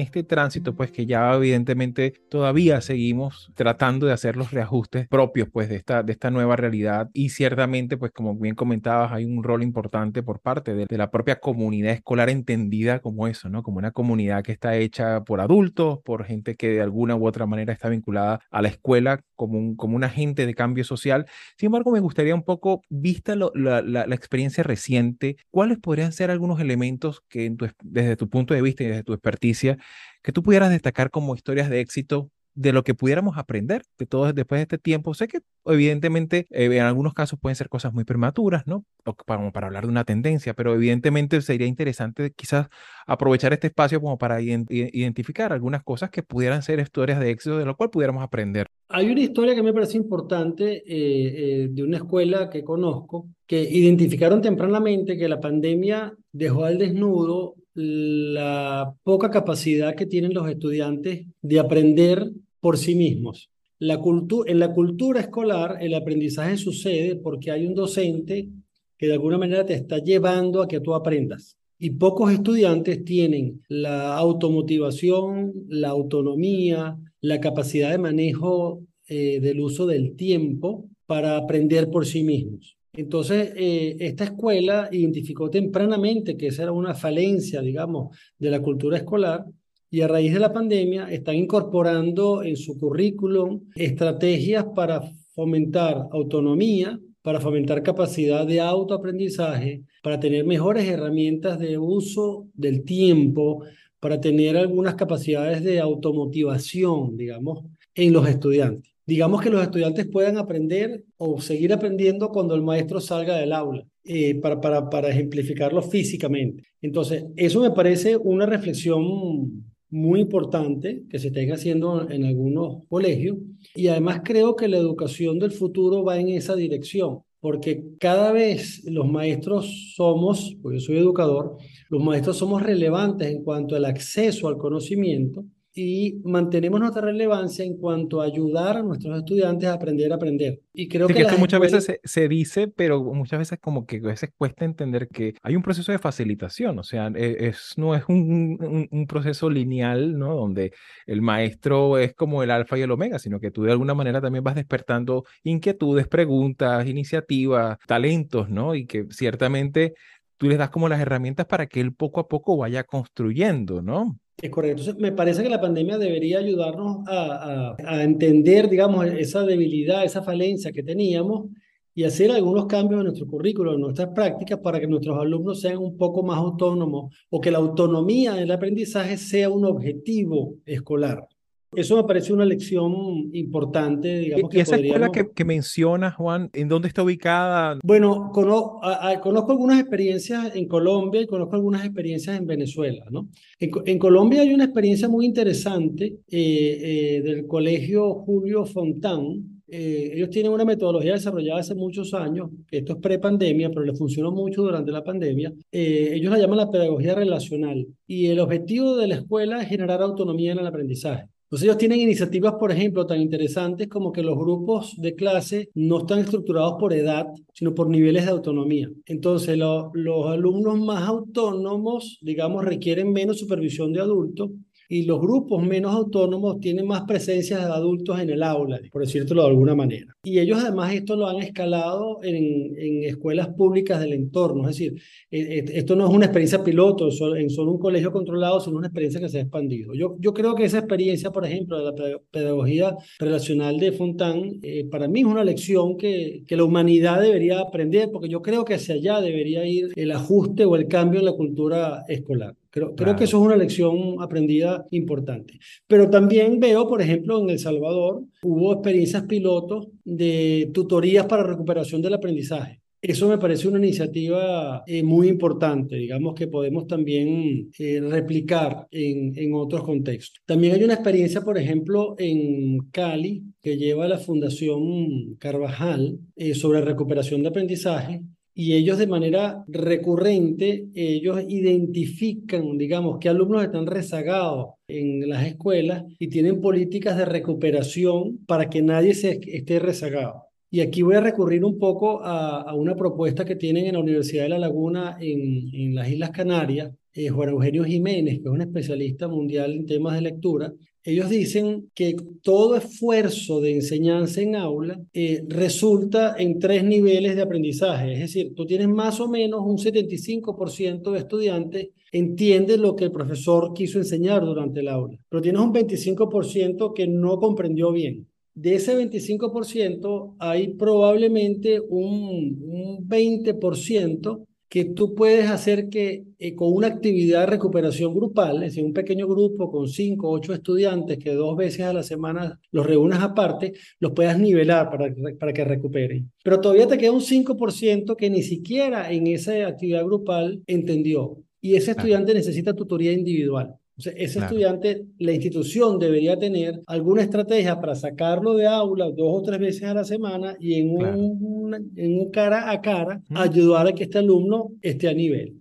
Este 0.07 0.23
tránsito, 0.23 0.75
pues 0.75 0.91
que 0.91 1.05
ya 1.05 1.33
evidentemente 1.33 2.13
todavía 2.29 2.81
seguimos 2.81 3.51
tratando 3.55 4.07
de 4.07 4.13
hacer 4.13 4.35
los 4.35 4.51
reajustes 4.51 5.07
propios, 5.07 5.49
pues 5.51 5.69
de 5.69 5.75
esta, 5.75 6.03
de 6.03 6.11
esta 6.11 6.31
nueva 6.31 6.55
realidad 6.55 7.09
y 7.13 7.29
ciertamente, 7.29 7.97
pues 7.97 8.11
como 8.11 8.35
bien 8.35 8.55
comentabas, 8.55 9.11
hay 9.11 9.25
un 9.25 9.43
rol 9.43 9.63
importante 9.63 10.23
por 10.23 10.39
parte 10.39 10.73
de, 10.73 10.87
la 10.97 11.11
propia 11.11 11.39
comunidad 11.39 11.93
escolar 11.93 12.29
entendida 12.29 12.99
como 12.99 13.27
eso, 13.27 13.49
¿no? 13.49 13.61
Como 13.61 13.77
una 13.77 13.91
comunidad 13.91 14.43
que 14.43 14.51
está 14.51 14.75
hecha 14.77 15.23
por 15.23 15.41
adultos, 15.41 15.99
por 16.03 16.25
gente 16.25 16.55
que 16.55 16.69
de 16.69 16.81
alguna 16.81 17.15
u 17.15 17.27
otra 17.27 17.45
manera 17.45 17.71
está 17.71 17.89
vinculada 17.89 18.39
a 18.49 18.61
la 18.63 18.69
escuela 18.69 19.21
como 19.35 19.59
un, 19.59 19.75
como 19.75 19.95
un 19.95 20.03
agente 20.03 20.45
de 20.47 20.55
cambio 20.55 20.83
social. 20.83 21.27
Sin 21.57 21.67
embargo, 21.67 21.91
me 21.91 21.99
gustaría 21.99 22.33
un 22.33 22.43
poco, 22.43 22.81
vista 22.89 23.35
la, 23.35 23.81
la, 23.81 24.15
experiencia 24.15 24.63
reciente, 24.63 25.37
¿cuáles 25.51 25.77
podrían 25.77 26.11
ser 26.11 26.31
algunos 26.31 26.59
elementos 26.59 27.21
que 27.29 27.55
desde 27.83 28.15
tu 28.15 28.29
punto 28.29 28.55
de 28.55 28.61
vista 28.61 28.83
y 28.83 28.87
desde 28.87 29.03
tu 29.03 29.13
experticia 29.13 29.77
que 30.23 30.31
tú 30.31 30.43
pudieras 30.43 30.69
destacar 30.69 31.09
como 31.09 31.35
historias 31.35 31.69
de 31.69 31.79
éxito 31.79 32.31
de 32.57 32.73
lo 32.73 32.83
que 32.83 32.95
pudiéramos 32.95 33.37
aprender 33.37 33.83
de 33.99 34.07
todo 34.07 34.33
después 34.33 34.57
de 34.57 34.63
este 34.63 34.79
tiempo. 34.79 35.13
Sé 35.13 35.27
que 35.27 35.41
evidentemente 35.63 36.47
eh, 36.49 36.65
en 36.65 36.81
algunos 36.81 37.13
casos 37.13 37.37
pueden 37.39 37.55
ser 37.55 37.69
cosas 37.69 37.93
muy 37.93 38.03
prematuras, 38.03 38.65
¿no? 38.65 38.83
O 39.05 39.13
para, 39.13 39.51
para 39.51 39.67
hablar 39.67 39.83
de 39.83 39.91
una 39.91 40.05
tendencia, 40.05 40.55
pero 40.55 40.73
evidentemente 40.73 41.39
sería 41.41 41.67
interesante 41.67 42.31
quizás 42.35 42.67
aprovechar 43.05 43.53
este 43.53 43.67
espacio 43.67 44.01
como 44.01 44.17
para 44.17 44.41
identificar 44.41 45.53
algunas 45.53 45.83
cosas 45.83 46.09
que 46.09 46.23
pudieran 46.23 46.63
ser 46.63 46.79
historias 46.79 47.19
de 47.19 47.29
éxito 47.29 47.59
de 47.59 47.65
lo 47.65 47.77
cual 47.77 47.91
pudiéramos 47.91 48.23
aprender. 48.23 48.65
Hay 48.89 49.11
una 49.11 49.21
historia 49.21 49.53
que 49.53 49.61
me 49.61 49.73
parece 49.73 49.97
importante 49.97 50.77
eh, 50.77 50.83
eh, 50.87 51.67
de 51.69 51.83
una 51.83 51.97
escuela 51.97 52.49
que 52.49 52.63
conozco 52.63 53.29
que 53.45 53.61
identificaron 53.61 54.41
tempranamente 54.41 55.15
que 55.15 55.29
la 55.29 55.39
pandemia 55.39 56.13
dejó 56.31 56.65
al 56.65 56.79
desnudo 56.79 57.53
la 57.77 58.95
poca 59.03 59.29
capacidad 59.29 59.93
que 59.93 60.07
tienen 60.07 60.33
los 60.33 60.49
estudiantes 60.49 61.27
de 61.43 61.59
aprender 61.59 62.31
por 62.59 62.77
sí 62.77 62.95
mismos. 62.95 63.51
La 63.77 64.01
en 64.47 64.59
la 64.59 64.73
cultura 64.73 65.19
escolar 65.19 65.77
el 65.79 65.93
aprendizaje 65.93 66.57
sucede 66.57 67.15
porque 67.17 67.51
hay 67.51 67.67
un 67.67 67.75
docente 67.75 68.49
que 68.97 69.05
de 69.05 69.13
alguna 69.13 69.37
manera 69.37 69.63
te 69.63 69.75
está 69.75 69.99
llevando 69.99 70.63
a 70.63 70.67
que 70.67 70.79
tú 70.79 70.95
aprendas. 70.95 71.55
Y 71.77 71.91
pocos 71.91 72.31
estudiantes 72.31 73.05
tienen 73.05 73.61
la 73.69 74.17
automotivación, 74.17 75.53
la 75.69 75.89
autonomía, 75.89 76.97
la 77.21 77.39
capacidad 77.39 77.91
de 77.91 77.99
manejo 77.99 78.81
eh, 79.07 79.39
del 79.39 79.59
uso 79.59 79.85
del 79.85 80.15
tiempo 80.15 80.89
para 81.05 81.37
aprender 81.37 81.91
por 81.91 82.07
sí 82.07 82.23
mismos. 82.23 82.76
Entonces, 82.97 83.53
eh, 83.55 83.95
esta 83.99 84.23
escuela 84.23 84.89
identificó 84.91 85.51
tempranamente 85.51 86.35
que 86.35 86.47
esa 86.47 86.63
era 86.63 86.71
una 86.71 86.95
falencia, 86.95 87.61
digamos, 87.61 88.17
de 88.39 88.49
la 88.49 88.59
cultura 88.59 88.97
escolar 88.97 89.45
y 89.91 90.01
a 90.01 90.07
raíz 90.07 90.33
de 90.33 90.39
la 90.39 90.51
pandemia 90.51 91.07
están 91.11 91.35
incorporando 91.35 92.41
en 92.41 92.57
su 92.57 92.75
currículum 92.79 93.61
estrategias 93.75 94.65
para 94.75 95.01
fomentar 95.35 96.07
autonomía, 96.11 96.99
para 97.21 97.39
fomentar 97.39 97.83
capacidad 97.83 98.47
de 98.47 98.61
autoaprendizaje, 98.61 99.83
para 100.01 100.19
tener 100.19 100.43
mejores 100.43 100.87
herramientas 100.87 101.59
de 101.59 101.77
uso 101.77 102.47
del 102.55 102.83
tiempo, 102.83 103.63
para 103.99 104.19
tener 104.19 104.57
algunas 104.57 104.95
capacidades 104.95 105.63
de 105.63 105.79
automotivación, 105.79 107.15
digamos, 107.15 107.63
en 107.93 108.11
los 108.11 108.27
estudiantes 108.27 108.96
digamos 109.07 109.41
que 109.41 109.49
los 109.49 109.63
estudiantes 109.63 110.05
puedan 110.07 110.37
aprender 110.37 111.03
o 111.17 111.41
seguir 111.41 111.73
aprendiendo 111.73 112.29
cuando 112.29 112.53
el 112.53 112.61
maestro 112.61 112.99
salga 112.99 113.37
del 113.37 113.53
aula, 113.53 113.87
eh, 114.03 114.35
para, 114.35 114.61
para, 114.61 114.89
para 114.89 115.09
ejemplificarlo 115.09 115.81
físicamente. 115.81 116.63
Entonces, 116.81 117.25
eso 117.37 117.61
me 117.61 117.71
parece 117.71 118.17
una 118.17 118.45
reflexión 118.45 119.63
muy 119.89 120.19
importante 120.19 121.03
que 121.09 121.17
se 121.17 121.27
está 121.29 121.39
haciendo 121.53 122.09
en 122.09 122.25
algunos 122.25 122.83
colegios 122.89 123.37
y 123.73 123.87
además 123.87 124.21
creo 124.23 124.55
que 124.55 124.67
la 124.67 124.77
educación 124.77 125.39
del 125.39 125.51
futuro 125.51 126.03
va 126.03 126.19
en 126.19 126.27
esa 126.29 126.55
dirección 126.55 127.21
porque 127.39 127.83
cada 127.99 128.31
vez 128.33 128.83
los 128.85 129.09
maestros 129.09 129.93
somos, 129.95 130.57
porque 130.61 130.79
yo 130.79 130.85
soy 130.85 130.97
educador, 130.97 131.55
los 131.89 132.03
maestros 132.03 132.37
somos 132.37 132.61
relevantes 132.61 133.29
en 133.29 133.43
cuanto 133.43 133.75
al 133.75 133.85
acceso 133.85 134.47
al 134.49 134.57
conocimiento 134.57 135.45
y 135.77 136.19
mantenemos 136.23 136.79
nuestra 136.79 137.01
relevancia 137.01 137.63
en 137.63 137.77
cuanto 137.77 138.21
a 138.21 138.25
ayudar 138.25 138.77
a 138.77 138.81
nuestros 138.81 139.19
estudiantes 139.19 139.69
a 139.69 139.73
aprender 139.73 140.11
a 140.11 140.15
aprender. 140.15 140.59
Y 140.73 140.87
creo 140.87 141.07
que, 141.07 141.21
esto 141.21 141.37
muchas 141.37 141.59
veces 141.59 141.99
se, 142.03 142.27
dice, 142.27 142.67
pero 142.67 143.03
muchas 143.03 143.39
veces 143.39 143.59
como 143.59 143.85
que 143.85 143.97
a 143.97 144.07
veces 144.07 144.31
cuesta 144.35 144.65
entender 144.65 145.07
que 145.07 145.35
hay 145.43 145.55
un 145.55 145.61
proceso 145.61 145.91
de 145.91 145.99
facilitación, 145.99 146.79
o 146.79 146.83
sea, 146.83 147.11
e, 147.15 147.47
es, 147.47 147.73
no 147.77 147.95
es 147.95 148.03
un, 148.07 148.87
un, 148.91 149.07
proceso 149.07 149.49
lineal, 149.49 150.17
¿no? 150.17 150.35
Donde 150.35 150.73
el 151.05 151.21
maestro 151.21 151.97
es 151.99 152.13
como 152.15 152.41
el 152.41 152.51
alfa 152.51 152.77
y 152.77 152.81
el 152.81 152.91
omega, 152.91 153.19
sino 153.19 153.39
que 153.39 153.51
tú 153.51 153.63
de 153.63 153.71
alguna 153.71 153.93
manera 153.93 154.19
también 154.19 154.43
vas 154.43 154.55
despertando 154.55 155.25
inquietudes, 155.43 156.07
preguntas, 156.07 156.87
iniciativas, 156.87 157.77
talentos, 157.85 158.49
¿no? 158.49 158.73
Y 158.73 158.87
que 158.87 159.05
ciertamente 159.11 159.93
tú 160.37 160.47
les 160.49 160.57
das 160.57 160.69
como 160.71 160.89
las 160.89 160.99
herramientas 160.99 161.45
para 161.45 161.67
que 161.67 161.81
él 161.81 161.93
poco 161.93 162.19
a 162.19 162.27
poco 162.27 162.57
vaya 162.57 162.83
construyendo, 162.83 163.81
¿no? 163.81 164.17
Es 164.39 164.51
correcto. 164.51 164.81
Entonces, 164.81 165.01
me 165.01 165.11
parece 165.11 165.41
que 165.41 165.49
la 165.49 165.59
pandemia 165.59 165.97
debería 165.97 166.37
ayudarnos 166.37 167.03
a, 167.07 167.75
entender, 168.03 168.69
digamos, 168.69 169.07
esa 169.07 169.43
debilidad, 169.43 170.05
esa 170.05 170.21
falencia 170.21 170.71
que 170.71 170.83
teníamos 170.83 171.49
y 171.95 172.03
hacer 172.03 172.29
algunos 172.31 172.67
cambios 172.67 172.99
en 172.99 173.05
nuestro 173.07 173.25
currículo, 173.25 173.73
en 173.73 173.81
nuestras 173.81 174.09
prácticas, 174.09 174.59
para 174.59 174.79
que 174.79 174.85
nuestros 174.85 175.17
alumnos 175.19 175.59
sean 175.61 175.79
un 175.79 175.97
poco 175.97 176.21
más 176.21 176.37
autónomos 176.37 177.15
o 177.31 177.41
que 177.41 177.49
la 177.49 177.57
autonomía 177.57 178.33
del 178.33 178.51
aprendizaje 178.51 179.17
sea 179.17 179.49
un 179.49 179.65
objetivo 179.65 180.57
escolar. 180.65 181.27
Eso 181.75 181.97
me 181.97 182.03
parece 182.03 182.33
una 182.33 182.45
lección 182.45 182.93
importante, 183.33 184.19
digamos. 184.19 184.53
¿Y 184.53 184.59
esa 184.59 184.77
escuela 184.77 185.09
que, 185.09 185.29
que 185.33 185.43
mencionas, 185.43 186.15
Juan, 186.15 186.49
en 186.53 186.69
dónde 186.69 186.87
está 186.87 187.03
ubicada? 187.03 187.77
Bueno, 187.83 188.31
conozco, 188.33 188.81
conozco 189.21 189.51
algunas 189.51 189.79
experiencias 189.79 190.55
en 190.55 190.67
Colombia 190.67 191.21
y 191.21 191.27
conozco 191.27 191.55
algunas 191.55 191.83
experiencias 191.83 192.37
en 192.37 192.45
Venezuela, 192.45 193.05
¿no? 193.11 193.27
En, 193.59 193.99
Colombia 193.99 194.41
hay 194.41 194.53
una 194.53 194.65
experiencia 194.65 195.09
muy 195.09 195.25
interesante 195.25 196.05
eh, 196.05 196.17
eh, 196.29 197.21
del 197.23 197.47
colegio 197.47 198.13
Julio 198.13 198.65
Fontán, 198.65 199.61
eh, 199.67 200.11
ellos 200.13 200.29
tienen 200.29 200.51
una 200.53 200.63
metodología 200.63 201.13
desarrollada 201.13 201.59
hace 201.59 201.75
muchos 201.75 202.13
años, 202.13 202.49
esto 202.71 202.93
es 202.93 202.99
pre-pandemia, 202.99 203.69
pero 203.69 203.83
les 203.83 203.97
funcionó 203.97 204.31
mucho 204.31 204.61
durante 204.61 204.91
la 204.91 205.03
pandemia. 205.03 205.51
ellos 205.71 206.31
la 206.31 206.37
llaman 206.37 206.57
la 206.57 206.71
pedagogía 206.71 207.15
relacional 207.15 207.85
y 208.05 208.27
el 208.27 208.39
objetivo 208.39 208.95
de 208.95 209.07
la 209.07 209.15
escuela 209.15 209.61
es 209.61 209.67
generar 209.67 210.01
autonomía 210.01 210.53
en 210.53 210.59
el 210.59 210.67
aprendizaje. 210.67 211.25
Entonces 211.47 211.63
ellos 211.63 211.77
tienen 211.77 212.01
iniciativas, 212.01 212.55
por 212.59 212.73
ejemplo, 212.73 213.07
tan 213.07 213.21
interesantes 213.21 213.87
como 213.87 214.11
que 214.11 214.21
los 214.21 214.37
grupos 214.37 214.95
de 214.97 215.15
clase 215.15 215.69
no 215.75 215.99
están 215.99 216.19
estructurados 216.19 216.75
por 216.77 216.91
edad, 216.91 217.25
sino 217.53 217.73
por 217.73 217.89
niveles 217.89 218.25
de 218.25 218.31
autonomía. 218.31 218.89
Entonces 219.05 219.57
los 219.57 220.27
alumnos 220.27 220.77
más 220.77 221.07
autónomos, 221.07 222.19
digamos, 222.21 222.65
requieren 222.65 223.13
menos 223.13 223.39
supervisión 223.39 223.93
de 223.93 224.01
adultos 224.01 224.49
y 224.87 225.03
los 225.03 225.19
grupos 225.19 225.65
menos 225.65 225.93
autónomos 225.93 226.59
tienen 226.59 226.87
más 226.87 227.03
presencia 227.03 227.57
de 227.57 227.65
adultos 227.65 228.19
en 228.19 228.29
el 228.29 228.43
aula, 228.43 228.79
por 228.91 229.01
decirlo 229.03 229.43
de 229.43 229.49
alguna 229.49 229.75
manera. 229.75 230.15
Y 230.23 230.39
ellos 230.39 230.59
además 230.61 230.93
esto 230.93 231.15
lo 231.15 231.27
han 231.27 231.37
escalado 231.37 232.19
en, 232.23 232.75
en 232.77 233.03
escuelas 233.03 233.49
públicas 233.49 233.99
del 233.99 234.13
entorno, 234.13 234.69
es 234.69 234.77
decir, 234.77 234.93
eh, 235.31 235.59
eh, 235.59 235.65
esto 235.73 235.95
no 235.95 236.07
es 236.07 236.13
una 236.13 236.25
experiencia 236.25 236.63
piloto 236.63 237.09
en 237.35 237.49
solo 237.49 237.71
un 237.71 237.79
colegio 237.79 238.11
controlado, 238.11 238.59
sino 238.59 238.77
una 238.77 238.87
experiencia 238.87 239.19
que 239.19 239.29
se 239.29 239.39
ha 239.39 239.41
expandido. 239.41 239.93
Yo, 239.93 240.15
yo 240.19 240.33
creo 240.33 240.55
que 240.55 240.65
esa 240.65 240.79
experiencia, 240.79 241.31
por 241.31 241.45
ejemplo, 241.45 241.77
de 241.77 241.85
la 241.85 242.19
pedagogía 242.31 242.95
relacional 243.19 243.79
de 243.79 243.91
Fontán, 243.91 244.59
eh, 244.61 244.85
para 244.89 245.07
mí 245.07 245.21
es 245.21 245.25
una 245.25 245.43
lección 245.43 245.97
que, 245.97 246.43
que 246.47 246.55
la 246.55 246.63
humanidad 246.63 247.21
debería 247.21 247.59
aprender, 247.59 248.09
porque 248.11 248.29
yo 248.29 248.41
creo 248.41 248.65
que 248.65 248.75
hacia 248.75 248.95
allá 248.95 249.21
debería 249.21 249.65
ir 249.65 249.89
el 249.95 250.11
ajuste 250.11 250.65
o 250.65 250.75
el 250.75 250.87
cambio 250.87 251.19
en 251.19 251.25
la 251.25 251.33
cultura 251.33 252.03
escolar. 252.07 252.55
Creo, 252.69 252.95
creo, 252.95 253.15
que 253.15 253.23
eso 253.23 253.37
es 253.37 253.43
una 253.43 253.55
lección 253.55 254.15
aprendida 254.19 254.85
importante. 254.91 255.59
Pero 255.87 256.09
también 256.09 256.59
veo, 256.59 256.87
por 256.87 257.01
ejemplo, 257.01 257.39
en 257.41 257.49
El 257.49 257.59
Salvador 257.59 258.23
hubo 258.43 258.73
experiencias 258.73 259.23
pilotos 259.23 259.87
de 260.03 260.69
tutorías 260.73 261.25
para 261.25 261.43
recuperación 261.43 262.01
del 262.01 262.13
aprendizaje. 262.13 262.81
Eso 262.99 263.29
me 263.29 263.37
parece 263.37 263.67
una 263.67 263.77
iniciativa 263.77 264.83
eh, 264.87 265.03
muy 265.03 265.27
importante, 265.27 265.95
digamos 265.97 266.33
que 266.33 266.47
podemos 266.47 266.87
también 266.87 267.69
eh, 267.77 268.01
replicar 268.01 268.87
en, 268.89 269.37
en 269.37 269.53
otros 269.53 269.83
contextos. 269.83 270.41
También 270.45 270.73
hay 270.73 270.83
una 270.83 270.95
experiencia, 270.95 271.41
por 271.41 271.59
ejemplo, 271.59 272.15
en 272.17 272.79
Cali, 272.89 273.43
que 273.61 273.77
lleva 273.77 274.07
la 274.07 274.17
Fundación 274.17 275.35
Carvajal 275.37 276.17
eh, 276.35 276.55
sobre 276.55 276.81
recuperación 276.81 277.43
de 277.43 277.49
aprendizaje, 277.49 278.23
y 278.59 278.73
ellos 278.73 278.97
de 278.97 279.05
manera 279.05 279.63
recurrente, 279.67 280.87
ellos 280.95 281.43
identifican, 281.47 282.75
digamos, 282.79 283.19
qué 283.19 283.29
alumnos 283.29 283.63
están 283.63 283.85
rezagados 283.85 284.69
en 284.87 285.29
las 285.29 285.45
escuelas 285.45 286.05
y 286.17 286.27
tienen 286.29 286.59
políticas 286.59 287.15
de 287.17 287.25
recuperación 287.25 288.39
para 288.47 288.67
que 288.67 288.81
nadie 288.81 289.13
se 289.13 289.39
esté 289.45 289.77
rezagado. 289.77 290.45
Y 290.71 290.79
aquí 290.79 291.03
voy 291.03 291.17
a 291.17 291.21
recurrir 291.21 291.63
un 291.63 291.77
poco 291.77 292.23
a, 292.23 292.73
una 292.73 292.95
propuesta 292.95 293.45
que 293.45 293.55
tienen 293.55 293.85
en 293.85 293.93
la 293.93 293.99
Universidad 293.99 294.43
de 294.43 294.49
La 294.49 294.57
Laguna 294.57 295.17
en, 295.21 295.69
en 295.71 295.93
las 295.93 296.09
Islas 296.09 296.31
Canarias, 296.31 296.91
eh, 297.13 297.29
Juan 297.29 297.49
Eugenio 297.49 297.83
Jiménez, 297.83 298.39
que 298.39 298.45
es 298.45 298.51
un 298.51 298.61
especialista 298.61 299.27
mundial 299.27 299.71
en 299.73 299.85
temas 299.85 300.15
de 300.15 300.21
lectura, 300.21 300.73
ellos 301.07 301.29
dicen 301.29 301.89
que 301.95 302.17
todo 302.41 302.75
esfuerzo 302.75 303.61
de 303.61 303.75
enseñanza 303.75 304.41
en 304.41 304.57
aula 304.57 304.99
eh, 305.13 305.41
resulta 305.47 306.35
en 306.37 306.59
tres 306.59 306.83
niveles 306.83 307.37
de 307.37 307.43
aprendizaje. 307.43 308.11
Es 308.11 308.19
decir, 308.19 308.53
tú 308.53 308.65
tienes 308.65 308.89
más 308.89 309.21
o 309.21 309.29
menos 309.29 309.61
un 309.63 309.77
75% 309.77 311.11
de 311.11 311.19
estudiantes 311.19 311.87
entiende 312.11 312.77
lo 312.77 312.93
que 312.97 313.05
el 313.05 313.11
profesor 313.13 313.73
quiso 313.73 313.99
enseñar 313.99 314.43
durante 314.43 314.81
el 314.81 314.89
aula, 314.89 315.17
pero 315.29 315.41
tienes 315.41 315.61
un 315.61 315.73
25% 315.73 316.93
que 316.93 317.07
no 317.07 317.39
comprendió 317.39 317.93
bien. 317.93 318.27
De 318.53 318.75
ese 318.75 318.97
25% 318.97 320.35
hay 320.39 320.73
probablemente 320.73 321.79
un, 321.79 322.59
un 322.63 323.07
20% 323.07 324.45
que 324.69 324.85
tú 324.85 325.15
puedes 325.15 325.49
hacer 325.49 325.89
que 325.89 326.25
eh, 326.39 326.55
con 326.55 326.73
una 326.73 326.87
actividad 326.87 327.41
de 327.41 327.45
recuperación 327.47 328.13
grupal, 328.13 328.57
es 328.57 328.71
decir, 328.71 328.83
un 328.83 328.93
pequeño 328.93 329.27
grupo 329.27 329.71
con 329.71 329.87
cinco 329.87 330.29
o 330.29 330.33
ocho 330.33 330.53
estudiantes 330.53 331.17
que 331.17 331.33
dos 331.33 331.55
veces 331.55 331.81
a 331.81 331.93
la 331.93 332.03
semana 332.03 332.59
los 332.71 332.85
reúnas 332.85 333.21
aparte, 333.21 333.73
los 333.99 334.11
puedas 334.11 334.37
nivelar 334.37 334.89
para, 334.89 335.13
para 335.39 335.53
que 335.53 335.63
recuperen. 335.63 336.31
Pero 336.43 336.59
todavía 336.59 336.87
te 336.87 336.97
queda 336.97 337.11
un 337.11 337.21
5% 337.21 338.15
que 338.15 338.29
ni 338.29 338.41
siquiera 338.41 339.11
en 339.11 339.27
esa 339.27 339.67
actividad 339.67 340.03
grupal 340.03 340.61
entendió. 340.67 341.43
Y 341.61 341.75
ese 341.75 341.91
estudiante 341.91 342.33
necesita 342.33 342.73
tutoría 342.73 343.11
individual 343.11 343.75
ese 343.97 344.39
estudiante, 344.39 345.05
la 345.17 345.33
institución 345.33 345.97
debería 345.97 346.37
tener 346.37 346.81
alguna 346.85 347.23
estrategia 347.23 347.79
para 347.79 347.95
sacarlo 347.95 348.53
de 348.55 348.67
aula 348.67 349.09
dos 349.09 349.27
o 349.29 349.41
tres 349.41 349.59
veces 349.59 349.83
a 349.83 349.93
la 349.93 350.03
semana 350.03 350.55
y 350.59 350.75
en, 350.75 350.91
un, 350.91 351.91
en 351.95 352.19
un 352.19 352.29
cara 352.29 352.69
a 352.71 352.79
cara 352.81 353.21
ayudar 353.33 353.87
a 353.87 353.93
que 353.93 354.03
este 354.03 354.19
alumno 354.19 354.71
esté 354.81 355.07
a 355.09 355.13
nivel. 355.13 355.55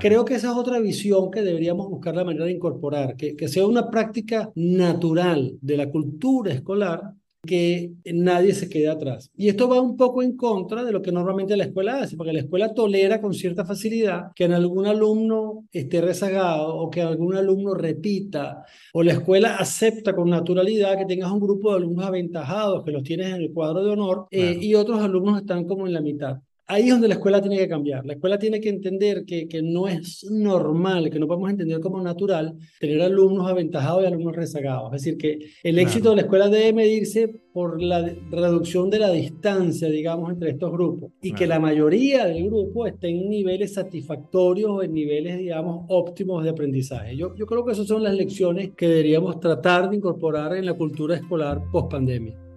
Creo 0.00 0.24
que 0.24 0.34
esa 0.34 0.50
es 0.50 0.56
otra 0.56 0.80
visión 0.80 1.30
que 1.30 1.42
deberíamos 1.42 1.88
buscar 1.88 2.14
la 2.16 2.24
manera 2.24 2.44
de 2.44 2.52
incorporar, 2.52 3.16
que, 3.16 3.36
que 3.36 3.46
sea 3.46 3.66
una 3.66 3.88
práctica 3.88 4.50
natural 4.56 5.56
de 5.60 5.76
la 5.76 5.88
cultura 5.90 6.52
escolar 6.52 7.14
que 7.46 7.92
nadie 8.04 8.54
se 8.54 8.68
quede 8.68 8.88
atrás. 8.88 9.30
Y 9.36 9.48
esto 9.48 9.68
va 9.68 9.80
un 9.80 9.96
poco 9.96 10.22
en 10.22 10.36
contra 10.36 10.84
de 10.84 10.92
lo 10.92 11.02
que 11.02 11.12
normalmente 11.12 11.56
la 11.56 11.64
escuela 11.64 12.00
hace, 12.00 12.16
porque 12.16 12.32
la 12.32 12.40
escuela 12.40 12.74
tolera 12.74 13.20
con 13.20 13.34
cierta 13.34 13.64
facilidad 13.64 14.32
que 14.34 14.44
en 14.44 14.52
algún 14.52 14.86
alumno 14.86 15.64
esté 15.72 16.00
rezagado 16.00 16.76
o 16.76 16.90
que 16.90 17.02
algún 17.02 17.36
alumno 17.36 17.74
repita, 17.74 18.64
o 18.92 19.02
la 19.02 19.12
escuela 19.12 19.56
acepta 19.56 20.14
con 20.14 20.30
naturalidad 20.30 20.98
que 20.98 21.06
tengas 21.06 21.30
un 21.30 21.40
grupo 21.40 21.70
de 21.70 21.78
alumnos 21.78 22.04
aventajados, 22.04 22.84
que 22.84 22.90
los 22.90 23.02
tienes 23.02 23.28
en 23.28 23.42
el 23.42 23.52
cuadro 23.52 23.84
de 23.84 23.90
honor, 23.90 24.26
eh, 24.30 24.56
y 24.60 24.74
otros 24.74 25.00
alumnos 25.00 25.40
están 25.40 25.64
como 25.64 25.86
en 25.86 25.94
la 25.94 26.00
mitad 26.00 26.40
ahí 26.70 26.84
es 26.84 26.90
donde 26.90 27.08
la 27.08 27.14
escuela 27.14 27.40
tiene 27.40 27.58
que 27.58 27.68
cambiar. 27.68 28.06
La 28.06 28.14
escuela 28.14 28.38
tiene 28.38 28.60
que 28.60 28.68
entender 28.68 29.24
que, 29.24 29.48
que 29.48 29.60
no 29.62 29.88
es 29.88 30.24
normal, 30.30 31.10
que 31.10 31.18
no 31.18 31.26
podemos 31.26 31.50
entender 31.50 31.80
como 31.80 32.00
natural 32.00 32.56
tener 32.78 33.02
alumnos 33.02 33.48
aventajados 33.48 34.04
y 34.04 34.06
alumnos 34.06 34.36
rezagados. 34.36 34.94
Es 34.94 35.02
decir, 35.02 35.18
que 35.18 35.38
el 35.62 35.78
éxito 35.78 36.10
de 36.10 36.16
la 36.16 36.22
escuela 36.22 36.48
debe 36.48 36.72
medirse 36.72 37.28
por 37.52 37.82
la 37.82 38.14
reducción 38.30 38.88
de 38.88 39.00
la 39.00 39.10
distancia, 39.10 39.88
digamos, 39.88 40.30
entre 40.30 40.50
estos 40.50 40.70
grupos 40.70 41.12
y 41.20 41.32
que 41.32 41.46
la 41.46 41.58
mayoría 41.58 42.26
del 42.26 42.46
grupo 42.46 42.86
esté 42.86 43.08
en 43.08 43.28
niveles 43.28 43.74
satisfactorios 43.74 44.70
o 44.70 44.82
en 44.82 44.94
niveles, 44.94 45.38
digamos, 45.38 45.86
óptimos 45.88 46.44
de 46.44 46.50
aprendizaje. 46.50 47.16
Yo, 47.16 47.34
yo 47.34 47.46
creo 47.46 47.64
que 47.64 47.72
esas 47.72 47.88
son 47.88 48.04
las 48.04 48.14
lecciones 48.14 48.70
que 48.76 48.86
deberíamos 48.86 49.40
tratar 49.40 49.90
de 49.90 49.96
incorporar 49.96 50.56
en 50.56 50.66
la 50.66 50.74
cultura 50.74 51.16
escolar 51.16 51.60
post 51.72 51.90
pandemia. 51.90 52.49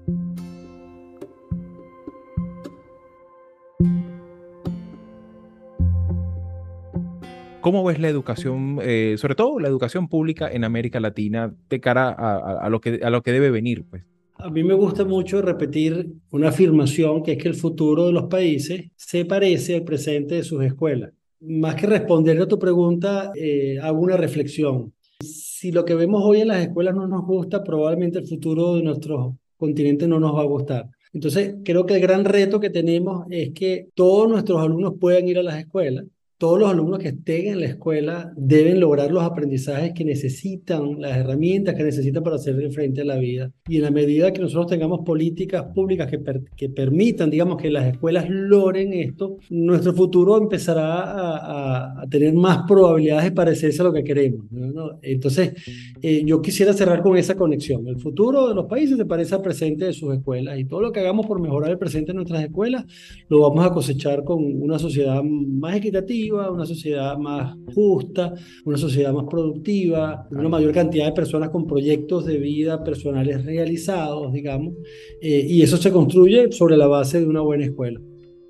¿Cómo 7.64 7.82
ves 7.86 7.98
la 7.98 8.10
educación, 8.10 8.80
eh, 8.82 9.16
sobre 9.18 9.36
todo 9.36 9.58
la 9.58 9.70
educación 9.70 10.10
pública 10.10 10.52
en 10.52 10.66
América 10.66 11.00
Latina, 11.00 11.56
de 11.70 11.80
cara 11.80 12.10
a, 12.10 12.68
lo, 12.68 12.82
que, 12.82 13.00
a 13.02 13.10
lo 13.10 13.24
que 13.24 13.32
debe 13.32 13.52
venir? 13.52 13.86
Pues? 13.90 14.04
A 14.36 14.50
mí 14.50 14.66
me 14.66 14.74
gusta 14.74 15.06
mucho 15.06 15.42
repetir 15.42 16.12
una 16.32 16.50
afirmación 16.50 17.24
que 17.24 17.32
es 17.32 17.38
que 17.38 17.48
el 17.48 17.56
futuro 17.56 18.08
de 18.08 18.12
los 18.12 18.26
países 18.26 18.88
se 18.98 19.24
parece 19.24 19.76
al 19.76 19.84
presente 19.86 20.36
de 20.36 20.44
sus 20.44 20.62
escuelas. 20.62 21.12
Más 21.40 21.76
que 21.76 21.88
responder 21.88 22.42
a 22.42 22.50
tu 22.50 22.60
pregunta, 22.60 23.32
eh, 23.34 23.80
hago 23.82 24.02
una 24.02 24.18
reflexión. 24.18 24.92
Si 25.22 25.72
lo 25.72 25.86
que 25.86 25.96
vemos 25.96 26.22
hoy 26.22 26.42
en 26.42 26.50
las 26.50 26.64
escuelas 26.64 26.94
no 26.94 27.08
nos 27.08 27.26
gusta, 27.26 27.64
probablemente 27.64 28.20
el 28.20 28.28
futuro 28.28 28.76
de 28.76 28.84
nuestro 28.84 29.38
continente 29.56 30.06
no 30.06 30.20
nos 30.20 30.36
va 30.36 30.42
a 30.42 30.48
gustar. 30.48 30.90
Entonces, 31.14 31.56
creo 31.64 31.86
que 31.86 31.94
el 31.94 32.02
gran 32.02 32.26
reto 32.26 32.60
que 32.60 32.70
tenemos 32.70 33.26
es 33.30 33.52
que 33.52 33.88
todos 33.94 34.28
nuestros 34.28 34.60
alumnos 34.60 34.96
puedan 35.00 35.30
ir 35.30 35.38
a 35.40 35.44
las 35.44 35.60
escuelas, 35.60 36.04
todos 36.44 36.60
los 36.60 36.70
alumnos 36.70 37.00
que 37.00 37.08
estén 37.08 37.48
en 37.48 37.62
la 37.62 37.68
escuela 37.68 38.34
deben 38.36 38.82
lograr 38.82 39.10
los 39.10 39.24
aprendizajes 39.24 39.94
que 39.94 40.04
necesitan, 40.04 41.00
las 41.00 41.16
herramientas 41.16 41.74
que 41.74 41.86
necesitan 41.86 42.22
para 42.22 42.36
hacer 42.36 42.70
frente 42.74 43.00
a 43.00 43.06
la 43.06 43.16
vida. 43.16 43.50
Y 43.66 43.78
en 43.78 43.84
la 43.84 43.92
medida 43.92 44.34
que 44.34 44.42
nosotros 44.42 44.68
tengamos 44.68 45.06
políticas 45.06 45.64
públicas 45.74 46.12
que, 46.12 46.20
que 46.58 46.68
permitan, 46.68 47.30
digamos, 47.30 47.56
que 47.62 47.70
las 47.70 47.86
escuelas 47.94 48.26
logren 48.30 48.92
esto, 48.92 49.38
nuestro 49.52 49.94
futuro 49.94 50.38
empezará 50.38 52.02
a, 52.02 52.06
tener 52.10 52.34
más 52.34 52.66
probabilidades 52.68 53.24
de 53.24 53.32
parecerse 53.32 53.82
a 53.82 53.86
lo 53.86 53.94
que 53.94 54.04
queremos. 54.04 54.46
Entonces, 55.02 55.54
eh, 56.02 56.24
yo 56.26 56.42
quisiera 56.42 56.74
cerrar 56.74 57.02
con 57.02 57.16
esa 57.16 57.36
conexión. 57.36 57.88
El 57.88 58.00
futuro 58.00 58.50
de 58.50 58.56
los 58.56 58.66
países 58.66 58.98
se 58.98 59.06
parece 59.06 59.34
al 59.34 59.42
presente 59.42 59.86
de 59.86 59.94
sus 59.94 60.14
escuelas 60.14 60.60
y 60.60 60.66
todo 60.66 60.82
lo 60.82 60.92
que 60.92 61.00
hagamos 61.00 61.26
por 61.26 61.40
mejorar 61.40 61.72
el 61.72 61.78
presente 61.78 62.12
de 62.12 62.16
nuestras 62.16 62.44
escuelas 62.44 62.84
lo 63.30 63.40
vamos 63.40 63.66
a 63.66 63.72
cosechar 63.72 64.26
con 64.26 64.44
una 64.62 64.78
sociedad 64.78 65.24
más 65.24 65.78
equitativa 65.78 66.33
una 66.34 66.66
sociedad 66.66 67.18
más 67.18 67.56
justa, 67.74 68.34
una 68.66 68.78
sociedad 68.78 69.14
más 69.14 69.26
productiva, 69.30 70.28
una 70.32 70.50
mayor 70.50 70.74
cantidad 70.74 71.06
de 71.06 71.14
personas 71.14 71.50
con 71.50 71.66
proyectos 71.66 72.26
de 72.26 72.38
vida 72.38 72.84
personales 72.84 73.46
realizados, 73.46 74.34
digamos, 74.34 74.74
eh, 75.22 75.46
y 75.48 75.62
eso 75.62 75.78
se 75.78 75.92
construye 75.92 76.52
sobre 76.52 76.78
la 76.78 76.88
base 76.88 77.20
de 77.20 77.28
una 77.28 77.42
buena 77.42 77.66
escuela. 77.66 78.00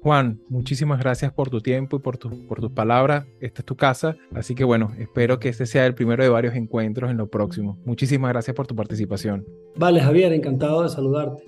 Juan, 0.02 0.42
muchísimas 0.50 1.00
gracias 1.00 1.32
por 1.32 1.50
tu 1.50 1.62
tiempo 1.62 1.96
y 1.96 2.00
por, 2.00 2.20
por 2.20 2.60
tus 2.60 2.72
palabras. 2.72 3.26
Esta 3.40 3.62
es 3.62 3.66
tu 3.66 3.78
casa, 3.78 4.18
así 4.34 4.54
que 4.54 4.66
bueno, 4.66 4.92
espero 5.00 5.40
que 5.40 5.48
este 5.48 5.66
sea 5.66 5.86
el 5.86 5.96
primero 5.96 6.22
de 6.22 6.30
varios 6.30 6.56
encuentros 6.56 7.10
en 7.10 7.16
lo 7.18 7.30
próximo. 7.30 7.80
Muchísimas 7.86 8.34
gracias 8.34 8.54
por 8.54 8.68
tu 8.68 8.76
participación. 8.76 9.46
Vale, 9.78 10.02
Javier, 10.02 10.34
encantado 10.34 10.84
de 10.84 10.90
saludarte. 10.90 11.44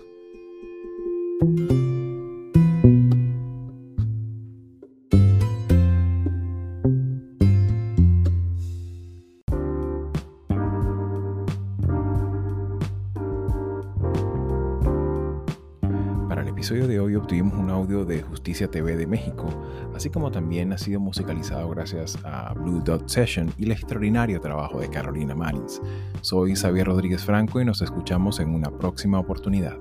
Audio 17.75 18.05
de 18.05 18.21
Justicia 18.21 18.69
TV 18.71 18.95
de 18.95 19.05
México, 19.05 19.47
así 19.93 20.09
como 20.09 20.31
también 20.31 20.71
ha 20.71 20.77
sido 20.77 20.99
musicalizado 20.99 21.69
gracias 21.69 22.17
a 22.23 22.53
Blue 22.53 22.81
Dot 22.83 23.07
Session 23.07 23.51
y 23.57 23.65
el 23.65 23.71
extraordinario 23.73 24.39
trabajo 24.39 24.79
de 24.79 24.89
Carolina 24.89 25.35
Marins. 25.35 25.81
Soy 26.21 26.55
Xavier 26.55 26.87
Rodríguez 26.87 27.23
Franco 27.23 27.59
y 27.59 27.65
nos 27.65 27.81
escuchamos 27.81 28.39
en 28.39 28.55
una 28.55 28.71
próxima 28.71 29.19
oportunidad. 29.19 29.77